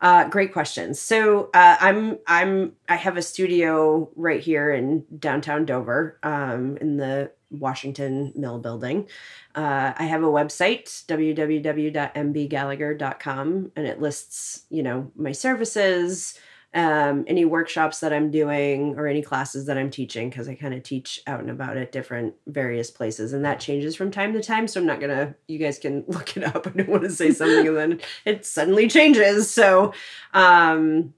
[0.00, 0.94] Uh, great question.
[0.94, 6.98] So uh, I'm I'm I have a studio right here in downtown Dover, um, in
[6.98, 9.08] the Washington Mill Building.
[9.56, 16.38] Uh, I have a website www.mbgallagher.com, and it lists you know my services,
[16.74, 20.74] um, any workshops that I'm doing or any classes that I'm teaching because I kind
[20.74, 24.42] of teach out and about at different various places and that changes from time to
[24.42, 24.68] time.
[24.68, 25.34] So I'm not gonna.
[25.46, 26.66] You guys can look it up.
[26.66, 29.50] I don't want to say something and then it suddenly changes.
[29.50, 29.94] So,
[30.34, 31.14] um,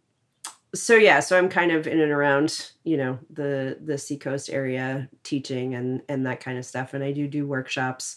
[0.73, 5.09] so yeah, so I'm kind of in and around you know the the Seacoast area
[5.25, 8.17] teaching and and that kind of stuff, and I do do workshops.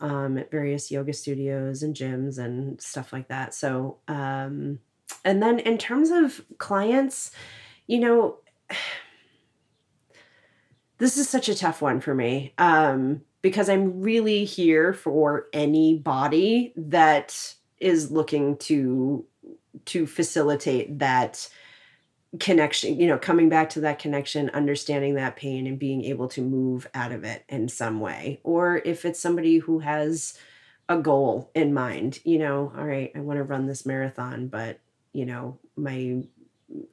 [0.00, 3.54] Um, at various yoga studios and gyms and stuff like that.
[3.54, 4.80] So, um,
[5.24, 7.30] and then in terms of clients,
[7.86, 8.38] you know,
[10.98, 16.72] this is such a tough one for me um, because I'm really here for anybody
[16.76, 19.24] that is looking to
[19.86, 21.48] to facilitate that
[22.38, 26.40] connection you know coming back to that connection understanding that pain and being able to
[26.40, 28.40] move out of it in some way.
[28.44, 30.38] Or if it's somebody who has
[30.88, 34.80] a goal in mind you know all right i want to run this marathon but
[35.14, 36.22] you know my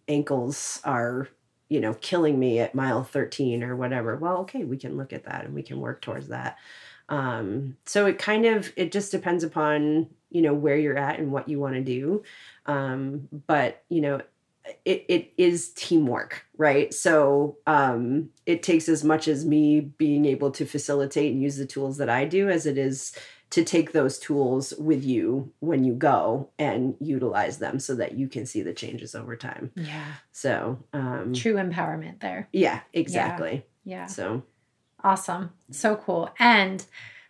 [0.08, 1.28] ankles are
[1.68, 4.16] you know killing me at mile 13 or whatever.
[4.16, 6.58] Well okay we can look at that and we can work towards that.
[7.10, 11.32] Um, so it kind of it just depends upon you know where you're at and
[11.32, 12.24] what you want to do.
[12.66, 14.22] Um, but you know
[14.86, 16.94] it, it is teamwork right?
[16.94, 21.66] So um, it takes as much as me being able to facilitate and use the
[21.66, 23.18] tools that i do as it is
[23.52, 28.28] to take those tools with you when you go and utilize them so that you
[28.28, 30.14] can see the changes over time Yeah.
[30.32, 32.48] so um, True empowerment there.
[32.54, 34.08] yeah exactly Yeah.
[34.08, 34.44] so
[35.04, 35.52] Awesome.
[35.72, 36.30] So cool.
[36.38, 36.86] And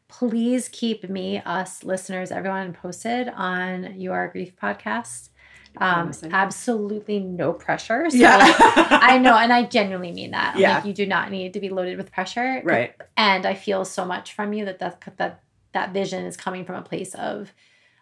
[0.10, 5.30] please keep me, us listeners, everyone posted on your grief podcast.
[5.78, 6.36] Um, Promise I will.
[6.36, 8.10] absolutely no pressure.
[8.10, 10.58] So yeah I know, and I genuinely mean that.
[10.58, 10.76] Yeah.
[10.76, 12.62] Like you do not need to be loaded with pressure.
[12.66, 15.42] right And I feel so much from you that that that
[15.74, 17.54] that vision is coming from a place of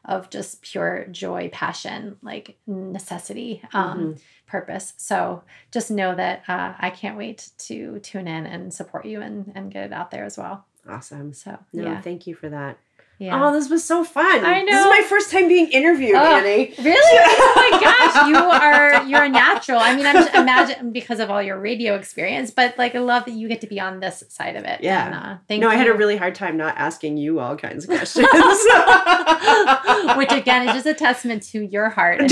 [0.05, 4.21] of just pure joy, passion, like necessity, um, Mhm.
[4.47, 4.93] purpose.
[4.97, 9.51] So just know that uh, I can't wait to tune in and support you and
[9.55, 10.65] and get it out there as well.
[10.87, 12.77] awesome So no yeah, thank you for that
[13.19, 13.47] yeah.
[13.47, 16.73] oh this was so fun I this is my first time being interviewed Oh, annie
[16.79, 17.19] Really?
[17.41, 19.79] Oh my gosh, you are you're a natural.
[19.79, 23.25] I mean, I'm just imagine because of all your radio experience, but like I love
[23.25, 24.81] that you get to be on this side of it.
[24.81, 25.05] Yeah.
[25.05, 25.73] And, uh, thank no you.
[25.73, 28.27] i had a really hard time not asking you all kinds of questions
[30.17, 32.31] which again is just a testament to your heart and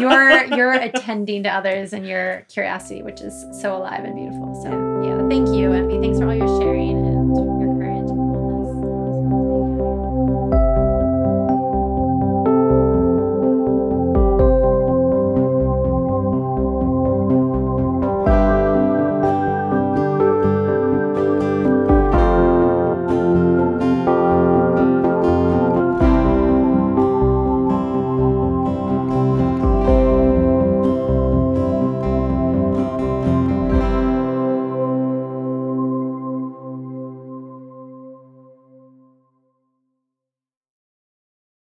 [0.00, 4.54] your your attending to others and your curiosity, which is so alive and beautiful.
[4.62, 4.70] So
[5.02, 6.00] yeah, thank you, MB.
[6.00, 6.09] Thanks